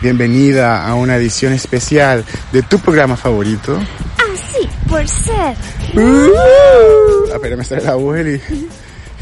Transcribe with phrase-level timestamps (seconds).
[0.00, 3.76] Bienvenida a una edición especial de tu programa favorito.
[3.76, 5.56] Así por ser.
[5.94, 8.40] Uh, espera, me sale la voz, Eli.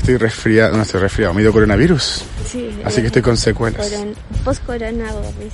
[0.06, 2.22] Estoy resfriado, no estoy resfriado, me dio coronavirus.
[2.48, 2.70] Sí.
[2.84, 3.90] Así que estoy con secuelas.
[4.44, 5.06] Post-corona,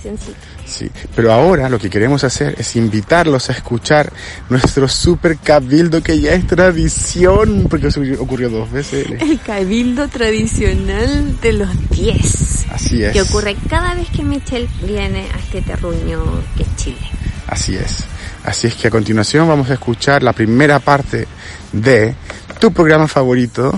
[0.02, 0.34] sí.
[0.66, 4.12] Sí, pero ahora lo que queremos hacer es invitarlos a escuchar
[4.51, 9.07] nuestro super cabildo que ya es tradición, porque eso ocurrió dos veces.
[9.20, 12.66] El cabildo tradicional de los 10.
[12.73, 13.15] Así es.
[13.15, 16.23] Que ocurre cada vez que Michelle viene a este terruño
[16.59, 16.98] que es Chile.
[17.46, 18.05] Así es.
[18.45, 21.27] Así es que a continuación vamos a escuchar la primera parte
[21.73, 22.15] de
[22.62, 23.73] tu programa favorito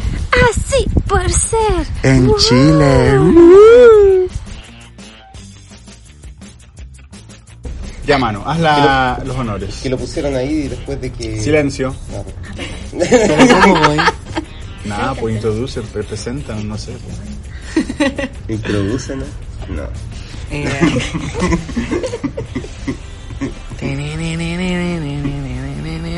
[0.51, 1.87] Así por ser.
[2.03, 2.37] en Wow.
[2.39, 4.29] Chile.
[8.07, 9.81] Ya, mano, haz la- los honores.
[9.83, 11.41] Que lo pusieron ahí después de que...
[11.41, 11.95] Silencio.
[12.13, 12.23] Ah,
[13.63, 13.81] ¿Cómo?
[14.85, 16.93] Nada, pues introduce, pre- presenta, no sé.
[18.48, 19.21] ¿Introducen?
[19.71, 19.85] No.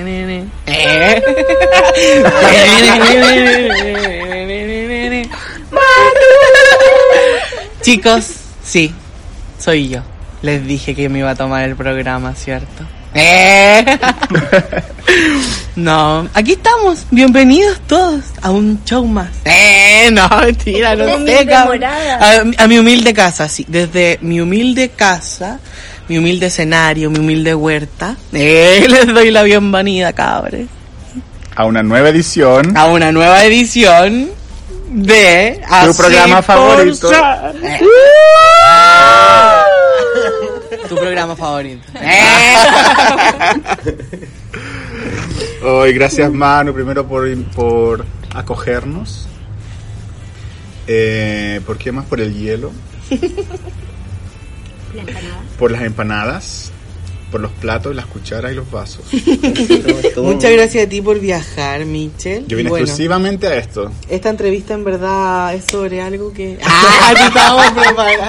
[7.82, 8.26] Chicos,
[8.62, 8.94] sí,
[9.58, 10.00] soy yo.
[10.42, 12.84] Les dije que me iba a tomar el programa, ¿cierto?
[13.14, 13.84] ¡Eh!
[15.76, 17.06] No, aquí estamos.
[17.10, 19.30] Bienvenidos todos a un show más.
[19.44, 20.08] ¡Eh!
[20.12, 21.48] No, mentira, no sé.
[21.52, 23.64] A, a mi humilde casa, sí.
[23.68, 25.58] Desde mi humilde casa,
[26.08, 28.16] mi humilde escenario, mi humilde huerta.
[28.32, 28.86] ¡Eh!
[28.88, 30.66] Les doy la bienvenida, cabres.
[31.54, 32.76] A una nueva edición.
[32.76, 34.28] A una nueva edición
[34.90, 35.60] de...
[35.86, 37.10] Tu programa favorito.
[37.12, 37.80] Eh.
[40.88, 41.82] Tu programa favorito.
[45.64, 49.26] Hoy, gracias, Manu, primero por, por acogernos.
[50.86, 52.04] Eh, ¿Por qué más?
[52.06, 52.70] Por el hielo.
[55.58, 56.72] Por las empanadas.
[57.30, 59.04] Por los platos, las cucharas y los vasos.
[60.16, 62.44] Muchas gracias a ti por viajar, Michelle.
[62.46, 63.90] Yo vine bueno, exclusivamente a esto.
[64.08, 66.56] Esta entrevista en verdad es sobre algo que...
[66.64, 67.12] ¡Ah!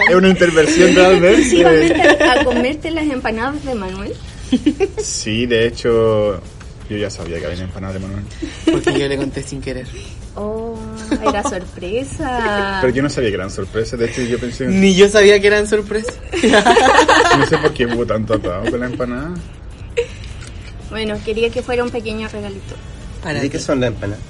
[0.09, 2.23] Es una intervención realmente.
[2.23, 4.13] A comerte las empanadas de Manuel.
[4.97, 6.41] Sí, de hecho,
[6.89, 8.23] yo ya sabía que había empanadas de Manuel.
[8.71, 9.87] Porque yo le conté sin querer.
[10.39, 10.77] Oh,
[11.27, 12.77] era sorpresa.
[12.81, 13.97] Pero yo no sabía que eran sorpresas.
[13.97, 16.13] De hecho, yo pensé, Ni yo sabía que eran sorpresas.
[17.39, 19.33] no sé por qué hubo tanto atado con la empanada.
[20.91, 22.75] Bueno, quería que fuera un pequeño regalito.
[23.23, 24.21] Para ¿De qué son las empanadas?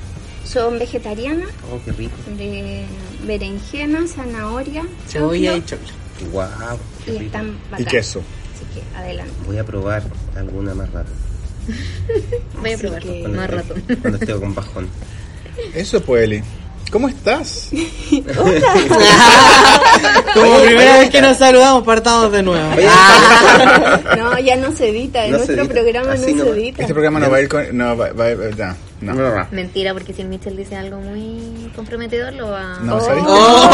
[0.46, 2.16] Son vegetarianas, Oh, qué rico.
[2.38, 2.86] de
[3.26, 5.90] berenjena, zanahoria, Cebolla y choclo.
[6.32, 7.26] Wow, qué y rico.
[7.26, 8.22] están Y queso.
[8.56, 9.34] Así que adelante.
[9.46, 10.04] Voy a probar
[10.38, 11.12] alguna más rato.
[12.62, 13.76] Voy a probar Cuando más esté- rato.
[14.02, 14.88] Cuando esté con bajón.
[15.76, 16.42] Eso, pues, Eli.
[16.92, 17.70] ¿Cómo estás?
[20.34, 22.70] Como primera vez que nos saludamos, partamos de nuevo.
[24.18, 25.26] No, ya no se edita.
[25.26, 25.74] En No se nuestro edita.
[25.74, 26.54] programa Así no no.
[26.54, 26.82] se edita.
[26.84, 27.78] Este programa no va a ir con...
[27.78, 29.48] No, va, va- ya, no.
[29.52, 33.02] Mentira, porque si el Mitchell dice algo muy comprometedor, lo va No, Oh.
[33.02, 33.70] ¿sabéis que Oh.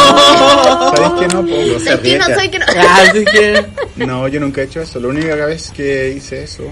[0.66, 0.96] no?
[0.96, 1.42] ¿Sabéis que no?
[1.42, 1.48] po?
[1.74, 2.66] No se Soy que no, soy que no.
[2.66, 3.66] Así que...
[4.06, 5.00] No, yo nunca he hecho eso.
[5.00, 6.64] La única vez que hice eso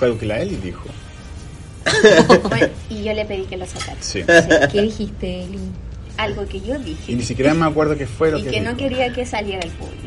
[0.00, 0.84] fue algo que la Eli dijo.
[2.48, 3.96] Bueno, y yo le pedí que lo sacara.
[4.00, 4.22] Sí.
[4.72, 5.58] ¿Qué dijiste, Eli?
[6.16, 7.14] Algo que yo Y dije.
[7.14, 8.88] ni siquiera me acuerdo qué fue lo Y que, que no dijo.
[8.88, 9.98] quería que saliera al público.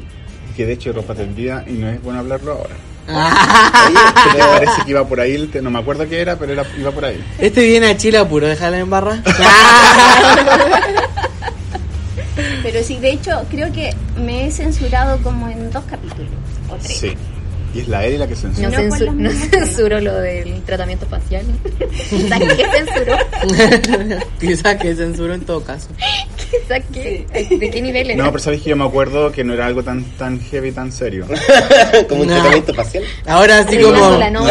[0.57, 2.75] Que de hecho ropa tendida y no es bueno hablarlo ahora.
[3.07, 3.91] Ah.
[4.31, 5.49] ¿Qué te parece que iba por ahí?
[5.61, 7.23] No me acuerdo qué era, pero era, iba por ahí.
[7.37, 9.21] Este viene a Chile a puro, déjala en barra.
[12.63, 16.29] Pero sí, de hecho, creo que me he censurado como en dos capítulos
[16.69, 16.97] o tres.
[16.97, 17.13] Sí.
[17.73, 18.69] Y es la Eli la que No, censura.
[18.69, 21.43] No, censu- no censuro lo del tratamiento facial.
[22.29, 23.17] ¿Sabes qué censuró?
[24.39, 25.87] Quizás que censuró en todo caso.
[26.67, 27.25] ¿Sabes qué?
[27.59, 28.23] ¿De qué nivel era?
[28.23, 30.91] No, pero sabéis que yo me acuerdo que no era algo tan tan heavy, tan
[30.91, 31.25] serio.
[32.09, 32.35] Como un No.
[32.35, 33.03] tratamiento facial.
[33.25, 34.19] Ahora así como...
[34.29, 34.45] No.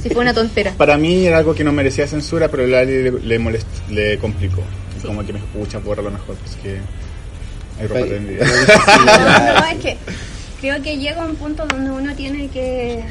[0.00, 0.72] Si fue una tontera.
[0.76, 4.16] Para mí era algo que no merecía censura, pero a Eli le, le, molest- le
[4.18, 4.62] complicó.
[5.04, 6.78] Como que me escucha por a lo mejor, pues que
[7.80, 8.44] hay ropa tendida.
[8.46, 9.96] No, no, es que
[10.60, 13.02] creo que llega un punto donde uno tiene que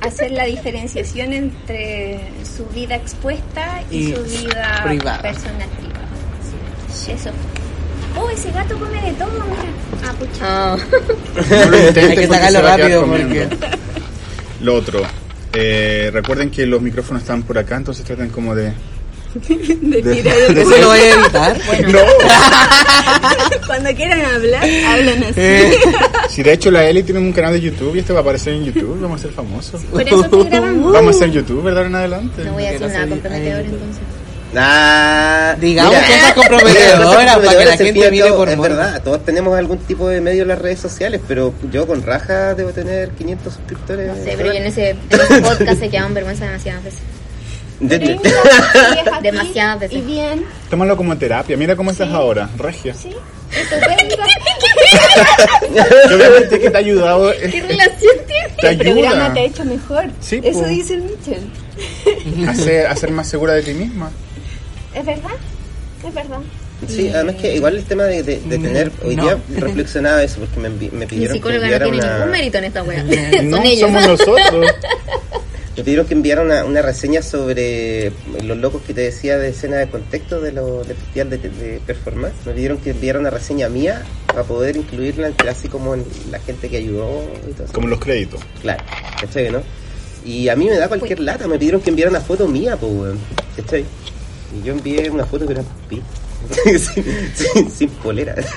[0.00, 5.22] hacer la diferenciación entre su vida expuesta y, Y su vida privada.
[5.22, 6.08] personal privada.
[6.92, 7.12] Sí.
[7.12, 7.30] Eso.
[8.16, 9.64] Oh, ese gato come de todo, mira.
[10.04, 10.76] Ah, pucha.
[11.64, 13.48] No lo intentes Hay que sacarlo rápido porque...
[14.60, 15.02] Lo otro.
[15.52, 18.72] Eh, recuerden que los micrófonos están por acá, entonces traten como de...
[19.34, 20.20] De de-
[20.62, 21.56] ¿Eso lo voy a evitar?
[21.88, 21.98] No,
[23.66, 25.32] Cuando quieran hablar, hablan así.
[25.36, 25.72] Eh,
[26.28, 28.54] si de hecho la Eli tiene un canal de YouTube y este va a aparecer
[28.54, 29.82] en YouTube, vamos a ser famosos.
[29.84, 30.92] Por eso grabando.
[30.92, 32.44] Vamos a ser YouTuber de ahora en adelante.
[32.44, 34.02] No voy a no nada comprometedor ay, entonces.
[34.56, 38.74] Ah, Digamos mira, cosas comprometedoras para que la gente mire por Es morbo.
[38.74, 42.54] verdad, todos tenemos algún tipo de medio en las redes sociales, pero yo con raja
[42.54, 44.08] debo tener 500 suscriptores.
[44.08, 47.00] No sé, pero yo en ese, en ese podcast se quedaban vergüenza demasiadas veces.
[47.80, 48.18] De- de-
[49.22, 49.98] Demasiadas veces.
[49.98, 50.44] Y bien.
[50.70, 51.56] Tómalo como terapia.
[51.56, 52.94] Mira cómo estás ahora, regia.
[52.94, 53.10] Sí.
[53.50, 53.64] Que
[56.14, 57.32] obviamente que te ha ayudado.
[57.32, 58.48] ¿Qué relación tiene?
[58.60, 60.04] Te El programa ayuda te ha hecho mejor.
[60.20, 60.66] Sí, Eso po.
[60.68, 61.50] dice el Mitchell.
[62.96, 64.10] ser más segura de ti misma.
[64.94, 65.30] Es verdad,
[66.06, 66.38] es verdad.
[66.86, 69.24] Sí, además que igual el tema de, de- de tener, hoy No.
[69.24, 72.30] día reflexionaba eso, porque me, me Mi pidieron que psicóloga no enviara tiene una, ningún
[72.30, 73.02] mérito en esta wea.
[73.42, 73.80] No Son ellos.
[73.80, 74.70] somos nosotros.
[75.78, 78.12] Me pidieron que enviara una, una reseña sobre
[78.44, 81.80] los locos que te decía de escena de contexto de lo, del festival de, de
[81.86, 82.34] performance.
[82.44, 86.38] Me pidieron que enviara una reseña mía para poder incluirla entre así como en la
[86.40, 87.72] gente que ayudó y todo eso.
[87.72, 88.40] Como los créditos.
[88.60, 88.82] Claro,
[89.20, 89.62] ¿cachai, no?
[90.24, 92.92] Y a mí me da cualquier lata, me pidieron que enviara una foto mía, pues,
[92.92, 93.18] weón,
[93.56, 93.84] ¿cachai?
[94.60, 96.02] Y yo envié una foto que era pi,
[96.76, 97.04] sin,
[97.34, 98.34] sin- sin polera.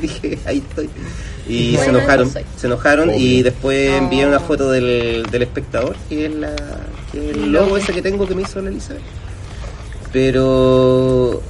[0.00, 0.90] Dije, ahí estoy.
[1.48, 3.96] Y Bueno, se enojaron, se enojaron y después Oh.
[3.96, 6.54] envié una foto del, del espectador, que es, la,
[7.10, 9.02] que es el logo ese que tengo que me hizo la Elizabeth.
[10.12, 11.42] Pero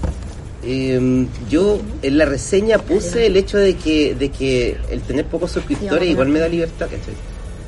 [0.65, 5.50] em, yo en la reseña puse el hecho de que, de que el tener pocos
[5.53, 7.15] suscriptores igual me da libertad, ¿cachai?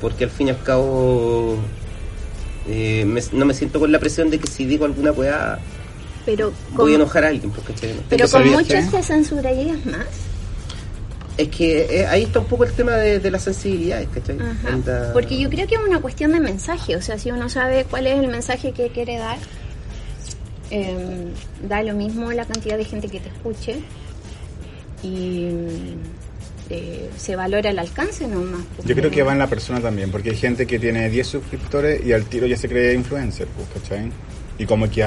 [0.01, 1.57] Porque al fin y al cabo
[2.69, 5.59] eh, me- no me siento con la presión de que si digo alguna weá
[6.25, 7.95] Pero voy a enojar a alguien, ¿cachai?
[8.09, 8.83] pero ¿Tú con muchos que?
[8.97, 10.07] te censurarías más.
[11.37, 14.39] Es que eh, ahí está un poco el tema de, de las sensibilidades, ¿cachai?
[15.13, 16.97] Porque yo creo que es una cuestión de mensaje.
[16.97, 19.39] O sea, si uno sabe cuál es el mensaje que quiere dar,
[20.71, 21.29] eh,
[21.69, 23.81] da lo mismo la cantidad de gente que te escuche
[25.03, 25.49] y
[26.71, 28.63] eh, se valora el alcance nomás.
[28.85, 32.05] Yo creo que va en la persona también, porque hay gente que tiene 10 suscriptores
[32.05, 34.11] y al tiro ya se cree influencer, pues, ¿cachai?
[34.59, 35.05] Y como que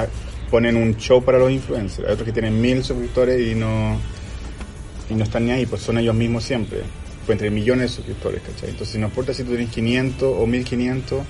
[0.50, 2.06] ponen un show para los influencers.
[2.06, 3.98] Hay otros que tienen 1000 suscriptores y no,
[5.10, 6.82] y no están ni ahí, pues son ellos mismos siempre.
[7.26, 8.70] Pues entre millones de suscriptores, ¿cachai?
[8.70, 11.22] Entonces no importa si tú tienes 500 o 1500,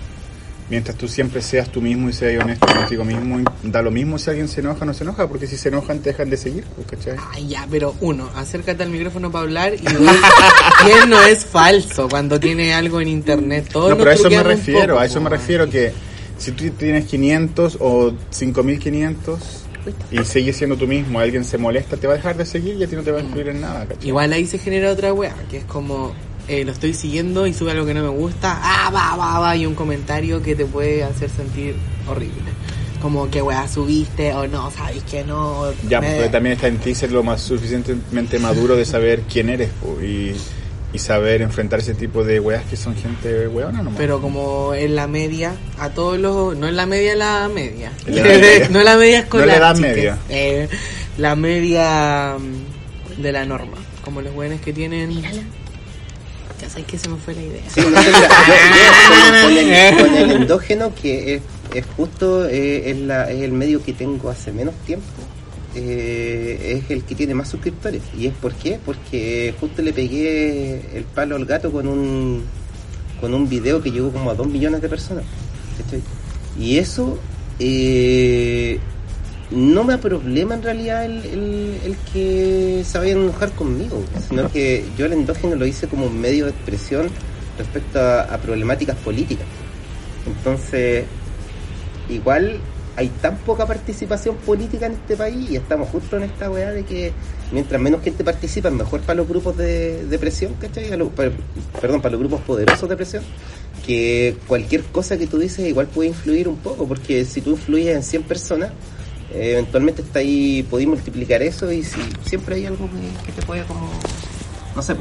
[0.71, 4.31] mientras tú siempre seas tú mismo y seas honesto contigo mismo, da lo mismo si
[4.31, 6.65] alguien se enoja o no se enoja, porque si se enojan te dejan de seguir,
[6.77, 7.17] pues, ¿cachai?
[7.33, 9.95] Ay, ya, pero uno, acércate al micrófono para hablar y dos,
[10.85, 13.69] quién no es falso cuando tiene algo en internet.
[13.73, 15.93] Todos No, pero a eso me refiero, poco, a eso me refiero que
[16.37, 19.68] si tú tienes 500 o 5500
[20.11, 22.85] y sigues siendo tú mismo, alguien se molesta, te va a dejar de seguir y
[22.85, 24.09] a ti no te va a influir en nada, ¿cachai?
[24.09, 26.13] Igual ahí se genera otra wea, que es como,
[26.49, 29.57] eh, lo estoy siguiendo y sube algo que no me gusta, ah, va, va, va,
[29.57, 31.75] y un comentario que te puede hacer sentir
[32.09, 32.51] horrible.
[33.03, 35.73] Como que wea subiste o no, sabes que no.
[35.89, 39.51] Ya, me- pero también está en ti ser lo más suficientemente maduro de saber quién
[39.51, 40.35] eres po, y,
[40.93, 43.95] y saber enfrentar ese tipo de weas que son gente weona nomás.
[43.99, 46.57] Pero como en la media, a todos los...
[46.57, 47.93] No en la media, la media.
[48.07, 48.69] En la media.
[48.71, 49.47] no en la media escolar.
[49.49, 50.19] No en la media.
[50.31, 50.69] Eh,
[51.19, 53.77] la media mm, de la norma.
[54.05, 55.21] Como los buenos que tienen...
[56.61, 57.63] Ya sabes que se me fue la idea.
[57.73, 61.43] Sí, no sé, mira, yo- yo con, con el, con el endógeno, que es,
[61.73, 65.07] es justo eh, es, la- es el medio que tengo hace menos tiempo,
[65.79, 68.03] eh, es el que tiene más suscriptores.
[68.17, 68.79] ¿Y es por qué?
[68.85, 72.43] Porque justo le pegué el palo al gato con un,
[73.21, 75.25] con un video que llegó como a 2 millones de personas.
[76.59, 77.19] Y eso
[77.59, 78.79] eh,
[79.51, 81.25] no me problema en realidad el,
[81.85, 86.07] el, que se vayan a enojar conmigo, sino que yo el endógeno lo hice como
[86.07, 87.09] un medio de expresión
[87.57, 89.47] respecto a problemáticas políticas.
[90.27, 91.05] Entonces,
[92.09, 92.61] igual
[92.99, 96.85] hay tan poca participación política en este país y estamos justo en esta weá de
[96.85, 97.13] que
[97.53, 100.91] mientras menos gente participa mejor para los grupos de, presión, ¿cachai?
[101.11, 101.31] Para-
[101.81, 103.23] perdón, para los grupos poderosos de presión,
[103.87, 107.95] que cualquier cosa que tú dices igual puede influir un poco, porque si tú influyes
[107.95, 108.73] en 100 personas,
[109.33, 112.89] eventualmente está ahí, podéis multiplicar eso y si siempre hay algo
[113.25, 113.93] que, te puede como...
[114.79, 114.95] No sé,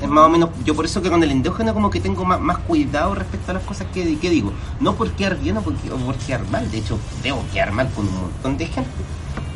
[0.00, 2.40] es más o menos, yo por eso que con el endógeno como que tengo más,
[2.40, 4.52] más cuidado respecto a las cosas que, que digo.
[4.78, 7.90] No por quedar bien o por, o por quedar mal, de hecho debo quedar mal
[7.96, 8.92] con un montón de gente.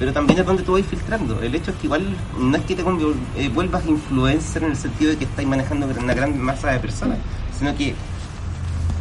[0.00, 1.40] Pero también es donde tú vas filtrando.
[1.40, 2.04] El hecho es que igual
[2.36, 6.12] no es que te eh, vuelvas influencer en el sentido de que estás manejando una
[6.12, 7.18] gran masa de personas,
[7.56, 7.94] sino que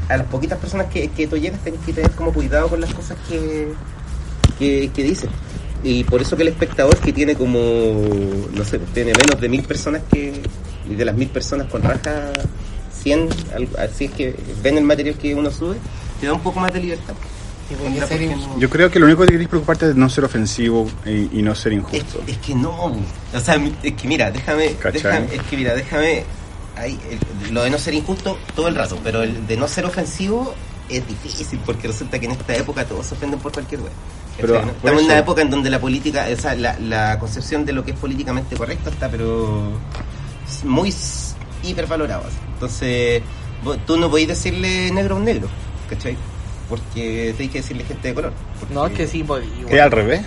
[0.09, 2.93] a las poquitas personas que, que tú llegas tienes que tener como cuidado con las
[2.93, 3.73] cosas que,
[4.59, 5.29] que, que dices.
[5.83, 7.59] Y por eso que el espectador que tiene como,
[8.51, 10.41] no sé, tiene menos de mil personas que,
[10.89, 12.31] y de las mil personas con raja
[12.91, 15.77] confíen, al- así es que ven el material que uno sube,
[16.19, 17.13] te da un poco más de libertad.
[18.59, 21.41] Yo creo que lo único que tienes que preocuparte es no ser ofensivo y, y
[21.41, 22.21] no ser injusto.
[22.25, 26.23] es que no, o sea, es que mira, déjame, déjame- es que mira, déjame,
[26.77, 29.85] ahí, el- lo de no ser injusto todo el rato, pero el de no ser
[29.85, 30.53] ofensivo
[30.89, 33.89] es difícil porque resulta que en esta época todos se ofenden por cualquier por
[34.39, 37.83] Estamos en una época en donde la política, o sea, la, la concepción de lo
[37.83, 39.71] que es políticamente correcto está, pero
[40.63, 42.23] muy s- hipervalorado.
[42.27, 42.37] así.
[42.53, 43.21] Entonces,
[43.63, 45.47] vos- tú no podés decirle negro a un negro,
[45.89, 46.15] ¿cachai?
[46.69, 48.33] Porque tenés que decirle gente de color.
[48.59, 49.47] porque- No, es que sí podí.
[49.65, 49.79] ¿Es weón.
[49.81, 50.21] al revés?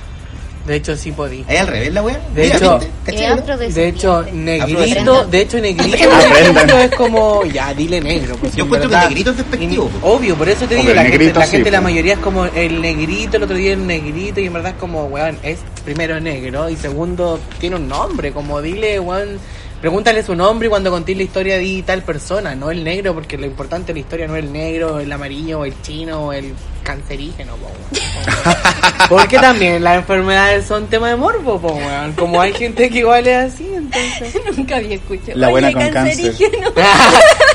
[0.66, 1.42] De hecho, sí podí.
[1.48, 2.20] Es al revés la wea.
[2.34, 2.78] De hecho-.
[3.06, 5.98] De hecho, negrito, de hecho, negrito,
[6.78, 8.36] es como, ya, dile negro.
[8.36, 9.90] pues, Yo en encuentro que negrito es despectivo.
[9.92, 12.44] Y- Obvio, por eso te digo, la gente, la, sí, gente la mayoría es como
[12.44, 16.20] el negrito, el otro día el negrito, y en verdad es como, weón, es primero
[16.20, 19.38] negro, y segundo, tiene un nombre, como dile, weón,
[19.80, 23.38] pregúntale su nombre y cuando conté la historia di tal persona, no el negro, porque
[23.38, 26.54] lo importante de la historia no es el negro, el amarillo, el chino, o el
[26.82, 28.56] cancerígeno, po, weón.
[29.08, 32.12] Porque también las enfermedades son tema de morbo, po, weón.
[32.12, 34.34] Como hay gente que igual es así, entonces.
[34.56, 35.38] Nunca había escuchado.
[35.38, 36.32] La buena Oye, con cáncer.
[36.32, 36.68] cancerígeno.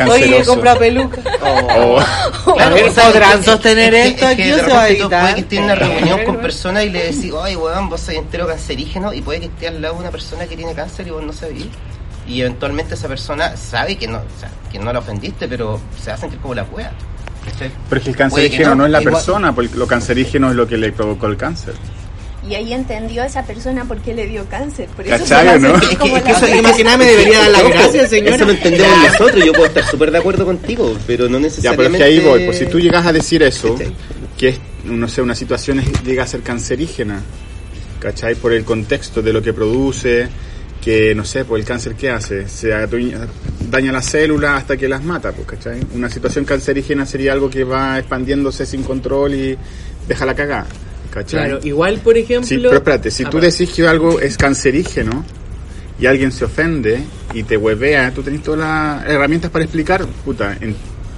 [0.12, 1.22] Oye, compra peluca.
[1.41, 2.00] Oh.
[2.60, 4.63] A ver, o sea, ¿podrán es- sostener es que- esto es aquí que o de
[4.63, 5.22] se va a editar?
[5.22, 8.17] Puede que estés en una reunión con personas y le decís, oye, weón, vos sois
[8.17, 11.12] entero cancerígeno y puede que esté al lado de una persona que tiene cáncer y
[11.12, 11.67] vos no sabís.
[12.27, 16.12] Y eventualmente esa persona sabe que no, o sea, que no la ofendiste, pero se
[16.12, 16.91] hacen que es como la wea.
[17.46, 17.72] ¿cachai?
[17.89, 20.67] Pero es que el cancerígeno no, es la igual- persona, porque lo cancerígeno es lo
[20.67, 21.75] que le provocó el cáncer.
[22.50, 24.88] Y ahí entendió a esa persona por qué le dio cáncer.
[24.89, 25.70] Por eso ¿Cachai, se va a o no?
[25.79, 26.62] sentir Es que- es que eso- wea.
[26.63, 28.36] Más que nada me debería dar las gracias, señora.
[28.36, 31.84] Eso lo entendemos nosotros, yo puedo estar súper de acuerdo contigo, pero no Ya, necesariamente...
[31.84, 32.46] pero es que ahí voy.
[32.46, 33.94] Pues si tú llegas a decir eso, ¿Cachai?
[34.38, 37.22] que es, no sé, una situación es- llega a ser cancerígena,
[38.00, 38.36] ¿cachai?
[38.36, 40.27] Por el contexto de lo que produce,
[40.86, 42.48] que, no sé, pues el cáncer, ¿qué hace?
[42.48, 42.70] Se
[43.72, 45.80] daña las células hasta que las mata, pues, ¿cachai?
[45.96, 49.58] Una situación cancerígena sería algo que va expandiéndose sin control y
[50.08, 50.68] deja la cagada,
[51.10, 51.46] ¿cachai?
[51.48, 52.48] Claro, igual, por ejemplo.
[52.48, 55.25] Sí, pero espérate, si Ah, tú decís que algo es cancerígeno
[56.00, 57.00] y alguien se ofende
[57.34, 60.75] y te huevea, tú tenés todas las herramientas para explicar, puta, en-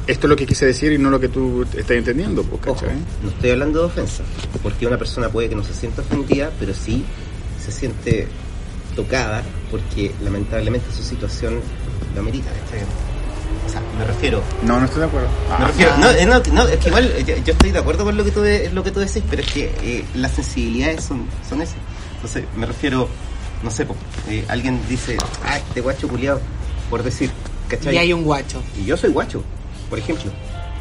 [0.08, 2.76] esto es lo que quise decir y no lo que tú estás entendiendo, pues, Ojo,
[2.86, 2.96] ¿cachai?
[3.22, 4.24] no estoy hablando de ofensa,
[4.64, 7.04] porque una persona puede que no se sienta ofendida, pero sí
[7.66, 8.28] se siente
[8.96, 11.60] tocada, porque lamentablemente su situación
[12.16, 12.50] lo amerita.
[12.66, 12.86] ¿cachai?
[13.66, 15.28] O sea, me refiero, No, no estoy de acuerdo.
[15.50, 17.80] me Ah, refiero, no, eh, no, no, es que igual eh, yo, yo estoy de
[17.80, 20.32] acuerdo con lo que tú, de- lo que tú decís, pero es que eh, las
[20.34, 21.76] sensibilidades son, son esas.
[22.16, 23.10] Entonces, me refiero,
[23.64, 23.96] no sé, po,
[24.30, 26.40] eh, alguien dice, ah, este guacho culiado,
[26.90, 27.30] por decir,
[27.68, 27.96] ¿cachai?
[27.96, 28.62] Y hay un guacho.
[28.80, 29.44] Y yo soy guacho,
[29.90, 30.32] por ejemplo,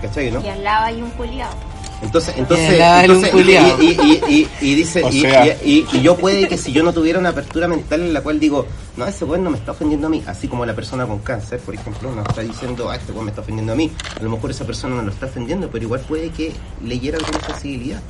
[0.02, 0.40] ¿cachai, no?
[0.45, 1.55] Y al lado hay un culiado.
[2.03, 5.47] Entonces, entonces, entonces, y, y, y, y, y dice, O y, sea.
[5.47, 8.21] y- y- y yo puede que si yo no tuviera una apertura mental en la
[8.21, 8.67] cual digo,
[8.99, 11.59] no, ese weón no me está ofendiendo a mí, así como la persona con cáncer,
[11.61, 14.29] por ejemplo, no está diciendo, ah, este weón me está ofendiendo a mí, a lo
[14.31, 16.53] mejor esa persona no lo está ofendiendo, pero igual puede que
[16.85, 18.00] leyera alguna sensibilidad,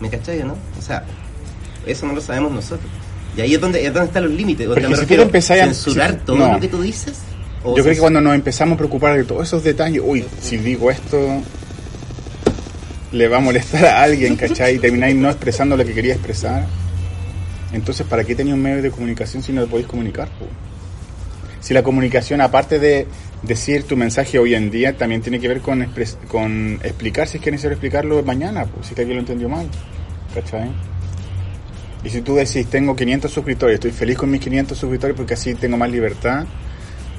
[0.00, 0.56] ¿me cachai o no?
[0.76, 1.04] O sea,
[1.86, 2.90] eso no lo sabemos nosotros.
[3.36, 5.62] Y ahí es donde, es donde están los límites, donde Pero me si refiero, empezáis
[5.62, 6.52] a- censurar si- todo no.
[6.54, 7.18] lo que tú dices.
[7.62, 10.56] o Yo creo que cuando nos empezamos a preocupar de todos esos detalles, uy, si
[10.56, 11.18] digo esto,
[13.12, 14.76] le va a molestar a alguien, ¿cachai?
[14.76, 16.66] Y termináis no expresando lo que quería expresar.
[17.72, 20.28] Entonces, ¿para qué tenía un medio de comunicación si no lo podéis comunicar?
[21.60, 23.06] Si la comunicación, aparte de
[23.42, 25.82] decir tu mensaje hoy en día, también tiene que ver con,
[26.82, 29.68] explicar si es que es necesario explicarlo mañana, si es que alguien lo entendió mal,
[30.34, 30.70] ¿cachai?
[32.04, 35.54] Y si tú decís, tengo 500 suscriptores, estoy feliz con mis 500 suscriptores porque así
[35.54, 36.46] tengo más libertad,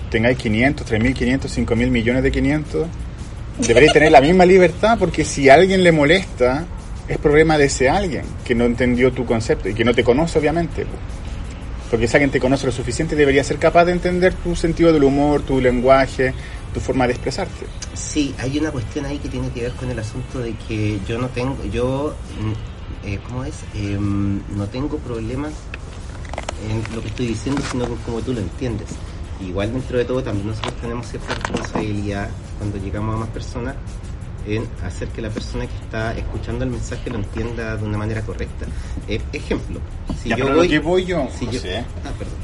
[0.09, 2.87] tengáis 500, 3.500, 5.000 millones de 500,
[3.59, 6.65] deberéis tener la misma libertad porque si alguien le molesta,
[7.07, 10.39] es problema de ese alguien que no entendió tu concepto y que no te conoce
[10.39, 10.85] obviamente.
[10.85, 10.97] po.
[11.89, 15.03] Porque si alguien te conoce lo suficiente, debería ser capaz de entender tu sentido del
[15.03, 16.33] humor, tu lenguaje,
[16.71, 17.65] tu forma de expresarte.
[17.95, 21.17] Sí, hay una cuestión ahí que tiene que ver con el asunto de que yo
[21.17, 23.55] no tengo, yo, mm, eh, ¿cómo es?
[23.73, 25.53] Em, no tengo problemas
[26.69, 28.89] en lo que estoy diciendo, sino con cómo tú lo entiendes.
[29.41, 33.73] Igual dentro de todo también nosotros tenemos cierta responsabilidad cuando llegamos a más personas
[34.47, 38.21] en hacer que la persona que está escuchando el mensaje lo entienda de una manera
[38.21, 38.65] correcta.
[39.07, 39.79] Eh, ejemplo,
[40.21, 40.69] si Ya, yo pero lo voy...
[40.69, 41.59] que voy yo, si yo-
[42.05, 42.35] ah, perdón.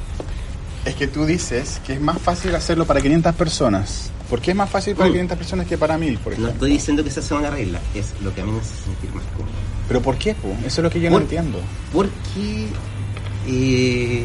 [0.85, 4.11] es que tú dices que es más fácil hacerlo para 500 personas.
[4.29, 5.13] ¿Por qué es más fácil para Mm.
[5.13, 8.13] 500 personas que para 1000, por No estoy diciendo que esa sea una regla, es
[8.23, 9.53] lo que a mí me hace sentir más cómodo.
[9.87, 10.33] ¿Pero por qué?
[10.35, 10.49] po?
[10.65, 11.59] Eso es lo que yo no entiendo.
[11.93, 12.67] Porque
[13.47, 14.23] eh,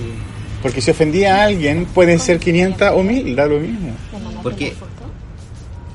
[0.62, 3.92] Porque si ofendía a alguien, puede ser 500 o 1000, da lo mismo.
[4.42, 4.74] Porque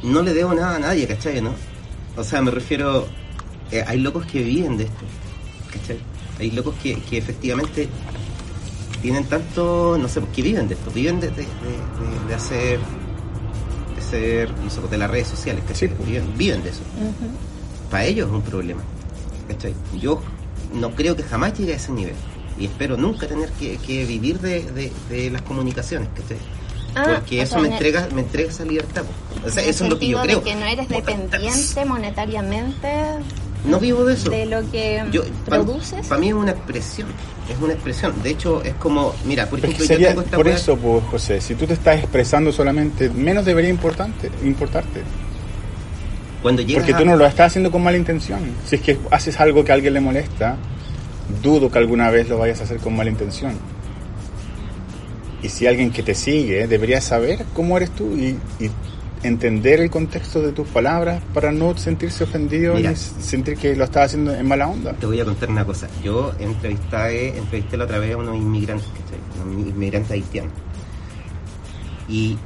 [0.05, 1.41] no le debo nada a nadie, ¿cachai?
[1.41, 1.53] ¿no?
[2.17, 3.07] O sea, me refiero,
[3.71, 5.05] eh, hay locos que viven de esto,
[5.71, 5.99] ¿cachai?
[6.39, 7.87] Hay locos que, que efectivamente
[9.01, 12.79] tienen tanto, no sé, que viven de esto, viven de, de, de- de- de hacer,
[13.95, 15.89] de ser, no sé, de las redes sociales, ¿cachai?
[15.89, 16.07] Sí, pues.
[16.09, 16.81] viven, viven de eso.
[17.91, 18.81] Para ellos es un problema,
[19.47, 19.73] ¿cachai?
[19.99, 20.21] Yo
[20.73, 22.15] no creo que jamás llegue a ese nivel.
[22.57, 26.37] Y espero nunca tener que, que vivir de, de- de las comunicaciones, ¿cachai?
[26.95, 29.03] Ah, Porque eso me entrega, me entrega esa libertad.
[29.03, 29.11] po.
[29.45, 30.39] O sea, eso es lo que yo creo.
[30.39, 32.89] de que no eres dependiente monetariamente
[33.65, 34.29] No vivo de eso.
[34.29, 36.09] de lo que Yo, Para produces.
[36.19, 37.07] mí es una expresión,
[37.49, 38.13] es una expresión.
[38.23, 40.77] De hecho, es como, mira, por Es que ejemplo, yo sería, tengo esta por eso,
[40.77, 45.01] pues, José, si tú te estás expresando solamente, menos debería importante, importarte.
[46.41, 48.39] cuando Porque a- tú no lo estás haciendo con mala intención.
[48.67, 50.57] Si es que haces algo que a alguien le molesta,
[51.41, 53.53] dudo que alguna vez lo vayas a hacer con mala intención.
[55.41, 58.69] Y si alguien que te sigue debería saber cómo eres tú y, y
[59.27, 62.91] entender el contexto de tus palabras para no sentirse ofendido Mira.
[62.91, 64.93] ni sentir que lo estás haciendo en mala onda.
[64.93, 65.87] Te voy a contar una cosa.
[66.03, 68.87] Yo entrevisté, entrevisté la otra vez a unos inmigrantes.
[69.45, 70.53] Unos inmigrantes haitianos.
[72.07, 72.37] Y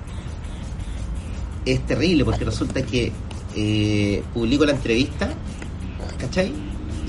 [1.66, 3.12] es terrible porque resulta que
[3.56, 5.30] eh, publico la entrevista,
[6.20, 6.54] ¿cachai?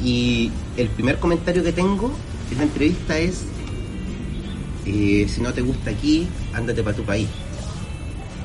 [0.02, 2.12] Y el primer comentario que tengo
[2.50, 3.44] en la entrevista es,
[4.86, 7.28] eh, si no te gusta aquí, ándate para tu país.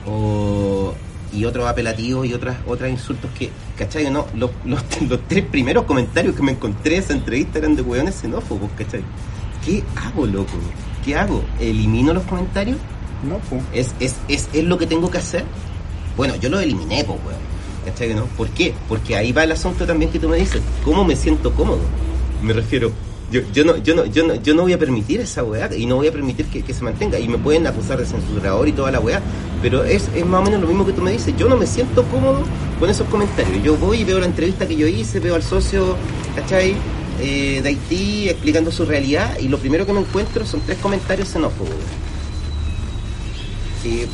[0.05, 0.93] O,
[1.35, 4.09] y otros apelativos y otras otros insultos que, ¿cachai?
[4.09, 7.81] No, los, los, los tres primeros comentarios que me encontré en esa entrevista eran de
[7.81, 9.03] hueones xenófobos, ¿cachai?
[9.65, 10.53] ¿Qué hago, loco?
[11.03, 11.43] ¿Qué hago?
[11.59, 12.77] ¿Elimino los comentarios?
[13.27, 13.63] No, pues.
[13.73, 15.43] ¿Es, es, es, es lo que tengo que hacer?
[16.15, 17.39] Bueno, yo lo eliminé, pues, weón.
[17.85, 18.13] ¿Cachai?
[18.13, 18.25] ¿No?
[18.25, 18.73] ¿Por qué?
[18.87, 20.61] Porque ahí va el asunto también que tú me dices.
[20.83, 21.81] ¿Cómo me siento cómodo?
[22.41, 22.91] Me refiero,
[23.31, 25.85] yo, yo, no, yo, no, yo, no, yo no voy a permitir esa weá y
[25.85, 27.19] no voy a permitir que, que se mantenga.
[27.19, 29.21] Y me pueden acusar de censurador y toda la weá.
[29.61, 31.35] Pero es, es más o menos lo mismo que tú me dices.
[31.37, 32.43] Yo no me siento cómodo
[32.79, 33.63] con esos comentarios.
[33.63, 35.95] Yo voy y veo la entrevista que yo hice, veo al socio,
[36.35, 36.75] ¿cachai?
[37.21, 41.29] Eh, de Haití explicando su realidad y lo primero que me encuentro son tres comentarios
[41.29, 41.71] xenófobos.
[43.85, 44.07] Eh,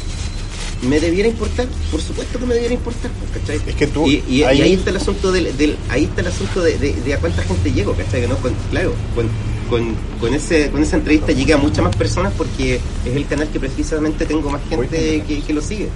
[0.81, 1.67] ¿Me debiera importar?
[1.91, 3.59] Por supuesto que me debiera importar, ¿cachai?
[3.67, 6.27] Es que tú- Y, y- y ahí- está el asunto del, del- ahí está el
[6.27, 8.27] asunto de, de- de a cuánta gente llego, ¿cachai?
[8.27, 8.35] ¿No?
[8.38, 9.27] Con- claro, con,
[9.69, 12.75] con, con ese, con esa entrevista llegué a muchas más personas porque
[13.06, 15.88] es el canal que precisamente tengo más gente que, que lo sigue.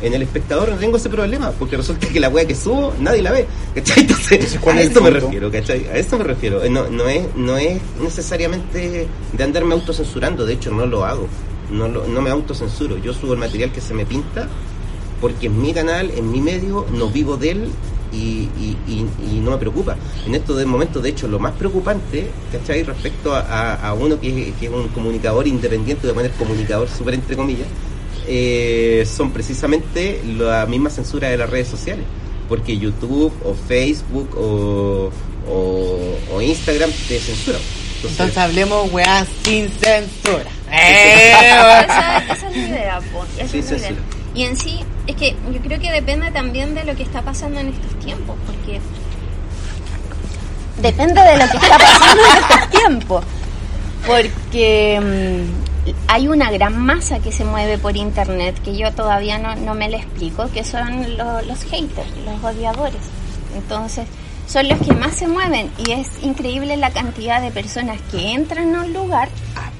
[0.00, 3.20] En el espectador no tengo ese problema, porque resulta que la wea que subo nadie
[3.20, 4.02] la ve, ¿cachai?
[4.02, 5.86] Entonces, Entonces, ¿cuál a eso me refiero, ¿cachai?
[5.88, 6.62] A eso me refiero.
[6.62, 11.26] Eh, No, no, es, no es necesariamente de andarme autocensurando, de hecho no lo hago.
[11.70, 14.48] No, lo- no me autocensuro, yo subo el material que se me pinta
[15.20, 17.68] porque es mi canal, es mi medio, no vivo de él
[18.12, 19.96] y, y- y- no me preocupa.
[20.26, 22.82] En estos de momentos, de hecho, lo más preocupante, ¿cachai?
[22.84, 27.36] Respecto a, a- uno que que es un comunicador independiente, a poner comunicador súper entre
[27.36, 27.66] comillas,
[28.26, 32.04] eh, son precisamente la misma censura de las redes sociales.
[32.48, 35.10] Porque YouTube o Facebook o,
[35.50, 37.60] o- o Instagram te censuran.
[37.98, 40.50] Entonces, Entonces hablemos weá sin censura.
[40.72, 43.88] esa, esa es la idea, po, esa Sí, es la sí, idea.
[43.90, 43.96] sí.
[44.34, 47.58] Y en sí, es que yo creo que depende también de lo que está pasando
[47.60, 48.80] en estos tiempos, porque
[50.80, 53.24] depende de lo que está pasando en estos tiempos,
[54.06, 55.00] porque
[55.86, 59.74] mm, hay una gran masa que se mueve por internet que yo todavía no, no
[59.74, 63.00] me la explico, que son lo- los haters, los odiadores.
[63.56, 64.06] Entonces,
[64.48, 68.74] son los que más se mueven y es increíble la cantidad de personas que entran
[68.74, 69.28] a un lugar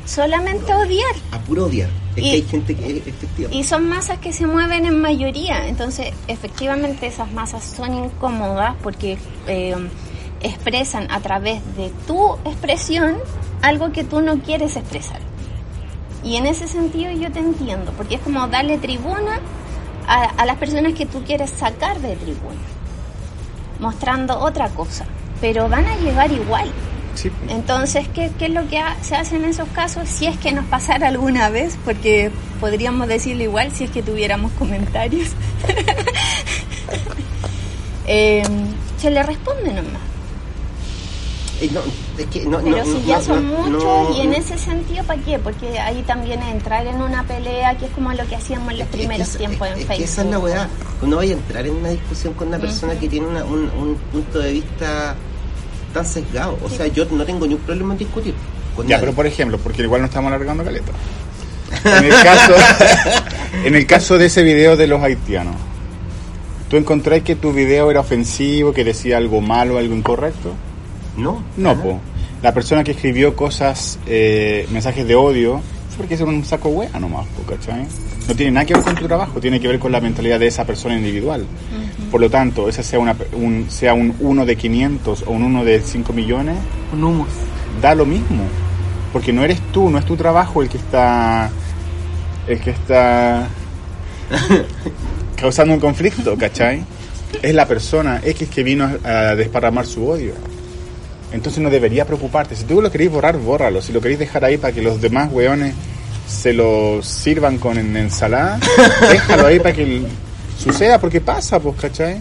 [0.04, 1.14] solamente a odiar.
[1.32, 1.88] a puro odiar.
[2.16, 3.02] Es Y- que hay gente que
[3.48, 3.52] es.
[3.52, 9.18] Y son masas que se mueven en mayoría, entonces efectivamente esas masas son incómodas porque
[9.46, 9.74] eh,
[10.40, 13.16] expresan a través de tu expresión
[13.62, 15.20] algo que tú no quieres expresar.
[16.24, 19.40] Y en ese sentido yo te entiendo, porque es como darle tribuna
[20.06, 22.56] a, a las personas que tú quieres sacar de tribuna,
[23.80, 25.04] mostrando otra cosa,
[25.40, 26.70] pero van a llegar igual.
[27.14, 27.50] Sí, pues.
[27.50, 30.08] Entonces, ¿qué, qué es lo que ha- se hace en esos casos?
[30.08, 34.52] Si es que nos pasara alguna vez, porque podríamos decirlo igual si es que tuviéramos
[34.52, 35.28] comentarios.
[38.10, 38.42] Eh,
[38.98, 40.00] se le responde nomás.
[41.60, 41.80] Eh, no,
[42.18, 44.34] es que no, Pero no, si no, ya no, son no, muchos, no, y en
[44.34, 45.38] ese sentido, ¿para qué?
[45.38, 48.88] Porque ahí también entrar en una pelea, que es como lo que hacíamos en los
[48.88, 49.98] primeros es que- tiempos es, en es Facebook.
[49.98, 50.68] que esa es la weá.
[51.02, 53.94] Uno vaya a entrar en una discusión con una persona que tiene una- un, un
[54.12, 55.14] punto de vista
[55.94, 56.58] tan sesgado.
[56.64, 56.76] O Sí.
[56.76, 58.34] sea, yo no tengo ningún problema en discutir.
[58.76, 59.06] Con Ya, nadie.
[59.06, 60.92] pero por ejemplo, porque igual no estamos alargando caleta.
[61.84, 62.52] En el caso,
[63.64, 65.54] en el caso de ese video de los haitianos,
[66.70, 70.52] ¿tú encontrás que tu video era ofensivo, que decía algo malo, algo incorrecto?
[71.16, 72.00] No, No, po.
[72.42, 76.98] La persona que escribió cosas, eh, mensajes de odio, fue porque es un saco wea
[77.00, 77.86] nomás, ¿cachai?
[78.28, 80.46] No tiene nada que ver con tu trabajo, tiene que ver con la mentalidad de
[80.46, 81.46] esa persona individual.
[82.10, 85.64] Por lo tanto, ese sea, una, un, sea un 1 de 500 o un 1
[85.64, 86.56] de 5 millones,
[86.92, 87.28] Un humus.
[87.80, 88.44] da lo mismo.
[89.12, 91.50] Porque no eres tú, no es tu trabajo el que está.
[92.46, 93.48] El que está.
[95.40, 96.84] causando un conflicto, ¿cachai?
[97.42, 100.34] Es la persona X que vino a, a desparramar su odio.
[101.32, 102.56] Entonces no debería preocuparte.
[102.56, 103.82] Si tú lo queréis borrar, bórralo.
[103.82, 105.74] Si lo queréis dejar ahí para que los demás weones
[106.26, 108.58] se lo sirvan con en ensalada,
[109.10, 110.02] déjalo ahí para que
[110.58, 112.18] suceda, porque pasa, pues, ¿cachai?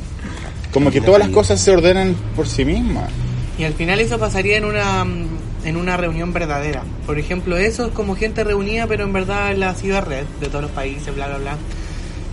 [0.72, 3.10] Como que todas las cosas se ordenan por sí mismas.
[3.58, 5.28] Y al final eso pasaría en una mm,
[5.66, 6.84] en una reunión verdadera.
[7.06, 10.48] Por ejemplo, eso es como gente reunida, pero en verdad en la ciudad red de
[10.48, 11.58] todos los países, bla, bla, bla.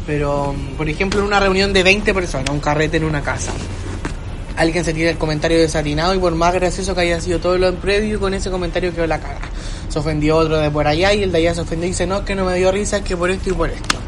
[0.07, 3.53] Pero, mm, por ejemplo, en una reunión de 20 personas, un carrete en una casa.
[4.57, 7.75] Alguien se tira el comentario desatinado y por más gracioso que haya sido todo lo
[7.75, 9.41] previo, con ese comentario quedó la cara.
[9.89, 12.19] Se ofendió otro de por allá y el de allá se ofendió y dice, no,
[12.19, 14.04] es que no me dio risa, es que por esto y por esto.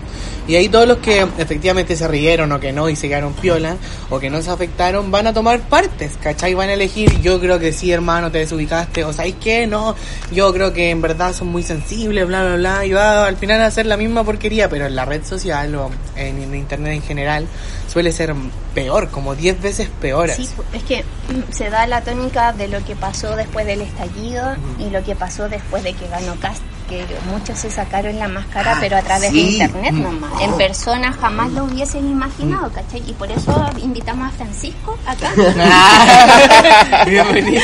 [0.49, 3.77] Y ahí todos los que efectivamente se rieron o que no y se quedaron piola
[4.11, 6.55] o que no se afectaron van a tomar partes, ¿cachai?
[6.55, 9.67] Van a elegir, yo creo que sí, hermano, te desubicaste, o ¿sabéis qué?
[9.67, 9.97] No,
[10.31, 13.61] yo creo que en verdad son muy sensibles, bla, bla, bla, y va al final
[13.63, 17.03] a hacer la misma porquería, pero en la red social o en, en internet en
[17.03, 17.47] general
[17.89, 18.35] suele ser
[18.75, 20.31] peor, como 10 veces peor.
[20.31, 21.05] Sí, es que
[21.51, 25.49] se da la tónica de lo que pasó después del estallido y lo que pasó
[25.49, 29.31] después de que ganó Cast, que muchos se sacaron la máscara, Ah, pero a través
[29.31, 29.37] sí.
[29.37, 30.03] de internet Mm.
[30.03, 30.33] nomás.
[30.41, 33.03] En persona jamás lo hubiesen imaginado, ¿cachai?
[33.07, 35.31] Y por eso invitamos a Francisco acá.
[37.07, 37.63] Bienvenido.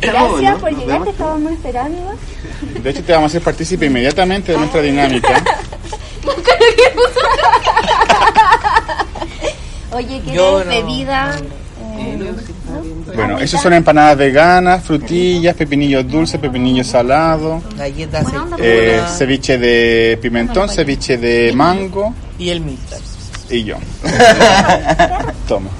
[0.00, 0.58] Gracias ¿no?
[0.58, 2.14] por llegar, te estábamos esperando.
[2.82, 5.42] De hecho, te vamos a hacer partícipe inmediatamente de nuestra dinámica.
[9.92, 11.36] Oye, ¿quieres no- bebida?
[11.98, 12.34] Eh,
[13.14, 18.26] Bueno, esos son empanadas veganas, frutillas, pepinillos dulces, pepinillos salados, Galletas
[18.58, 22.98] eh, ceviche de pimentón, ceviche de mango y el mister.
[23.50, 23.76] y yo.
[25.48, 25.70] Toma.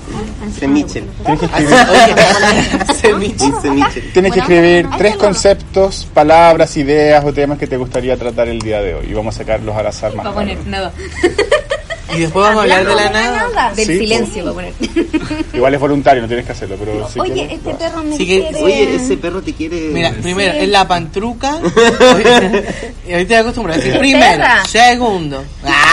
[0.59, 1.05] Semichel.
[1.25, 3.37] Tienes que escribir,
[4.13, 8.81] tienes que escribir tres conceptos, palabras, ideas o temas que te gustaría tratar el día
[8.81, 9.07] de hoy.
[9.11, 10.93] Y vamos a sacarlos al azar más Va a poner nada.
[12.19, 13.73] Y después vamos a hablar de la nada.
[13.75, 14.73] Del Sí, silencio va a poner.
[15.55, 18.27] Igual es voluntario, no tienes que hacerlo, pero si Oye, quieres, este perro me Sí
[18.27, 18.63] que- quiere...
[18.65, 19.77] Oye, ese perro te quiere.
[19.93, 20.59] Mira, primero Sí.
[20.61, 21.59] es la pantruca.
[23.09, 24.65] y ahorita te acostumbras a decir primero, perra.
[24.67, 25.45] segundo.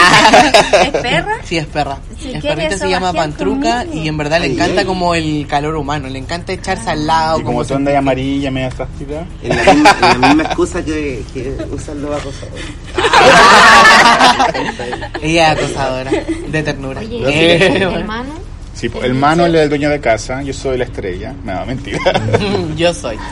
[0.82, 1.36] ¿Es perra?
[1.44, 1.98] Sí, es perra.
[2.18, 4.04] Si perrito se llama Pantruca conmigo.
[4.04, 4.86] y en verdad le encanta ay.
[4.86, 7.40] como el calor humano, le encanta echarse al lado.
[7.40, 9.26] Y como tú andas amarilla, media tráspida.
[9.42, 12.64] En la misma, en la misma excusa que, que usan los acosadores.
[15.22, 16.10] Ella es acosadora,
[16.48, 17.00] de ternura.
[17.00, 17.90] Oye, Eh, bueno.
[17.98, 18.45] hermano.
[18.76, 21.34] Sí, pues, el mano es el dueño de casa, yo soy la estrella.
[21.44, 21.98] No, mentira.
[22.76, 23.16] Yo soy.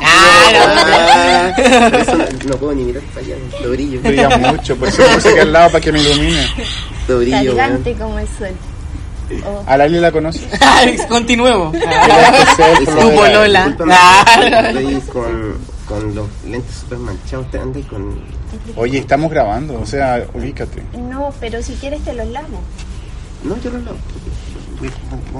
[0.57, 1.53] Ah,
[1.91, 3.37] por eso no, no puedo ni mirar para allá.
[3.63, 4.01] Lo brillo.
[4.03, 6.47] Brilla mucho, por eso me puse aquí al lado para que me ilumine.
[7.09, 7.57] Lo brillo.
[7.57, 8.51] Cargante como el sol.
[9.47, 9.65] Oh.
[9.67, 10.47] ¿A Lali la conoces?
[11.09, 11.73] Continuemos.
[11.73, 13.75] Tu polola.
[15.13, 15.55] Con,
[15.87, 17.51] con los lentes super manchados.
[17.51, 18.21] Te andas con.
[18.77, 20.83] Oye, estamos grabando, o sea, ubícate.
[20.99, 22.61] No, pero si quieres te los lavo.
[23.45, 23.93] No, yo no lo.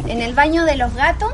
[0.09, 1.33] En el baño de los gatos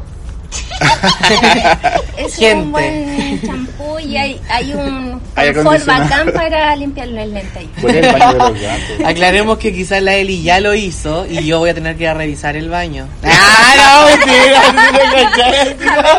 [2.17, 2.55] es Gente.
[2.55, 7.71] un buen champú y hay, hay un Hay confort bacán para limpiarle el lente ahí.
[7.81, 9.07] ¿Cuál es el baño de los gatos?
[9.07, 12.09] Aclaremos que quizás la Eli ya lo hizo y yo voy a tener que ir
[12.09, 13.07] a revisar el baño.
[13.25, 14.07] ¡Ah, no!
[14.09, 14.63] mentira!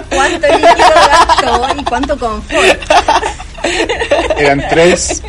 [0.10, 2.80] ¿Cuánto líquido gastó y cuánto confort?
[4.38, 5.24] Eran tres,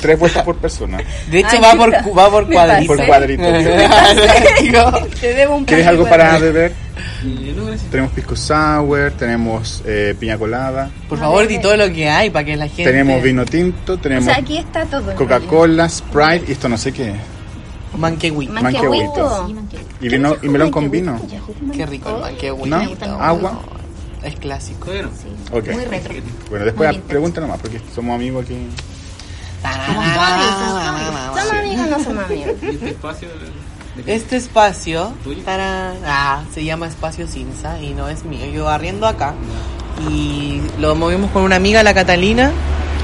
[0.00, 0.98] tres vueltas por persona.
[1.30, 2.94] De hecho, Ay, va por, va por cuadrito.
[2.94, 3.42] Por cuadrito.
[4.62, 6.72] Digo, Te debo un ¿Quieres algo para beber?
[7.90, 12.44] Tenemos pisco sour, tenemos eh, piña colada, Por favor, di todo lo que hay para
[12.44, 12.84] que la gente...
[12.84, 15.14] tenemos vino tinto, O tenemos sea, aquí está todo.
[15.14, 17.14] Coca-Cola, Sprite y esto no sé qué.
[17.96, 18.52] Manquehuito.
[18.52, 19.48] Manquehuito.
[19.54, 19.88] Manquehuito.
[20.00, 21.20] Y, vino, y melón con vino.
[21.74, 23.06] Qué rico el manquehuito.
[23.06, 23.20] ¿No?
[23.20, 23.60] ¿Agua?
[24.22, 24.90] Es clásico.
[25.52, 25.68] Ok.
[25.72, 26.14] Muy retro.
[26.50, 28.68] Bueno, después Muy pregunta nomás, porque somos amigos aquí.
[29.86, 30.04] ¿Somos
[31.52, 32.54] amigos no somos amigos?
[34.06, 35.14] Este espacio
[35.46, 38.44] tarán, ah, se llama Espacio Cinza y no es mío.
[38.52, 39.32] Yo arriendo acá
[40.10, 42.52] y lo movimos con una amiga, la Catalina.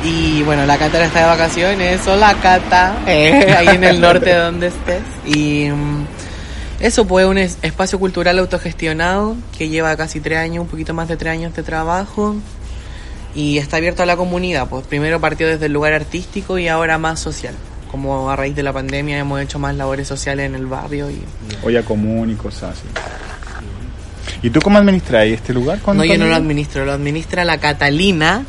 [0.04, 2.06] Y bueno, la Cata está de vacaciones.
[2.06, 2.96] Hola, Cata.
[3.06, 5.02] Eh, ahí en el norte donde estés.
[5.24, 6.06] Y mm,
[6.82, 11.08] eso fue un es- espacio cultural autogestionado que lleva casi tres años, un poquito más
[11.08, 12.36] de tres años de trabajo.
[13.34, 14.68] Y está abierto a la comunidad.
[14.68, 17.54] Pues primero partió desde el lugar artístico y ahora más social.
[17.90, 21.22] Como a raíz de la pandemia hemos hecho más labores sociales en el barrio y
[21.62, 22.82] Olla común y cosas así.
[24.42, 25.78] ¿Y tú cómo administras este lugar?
[25.94, 28.44] No, yo no lo administro, lo administra la Catalina.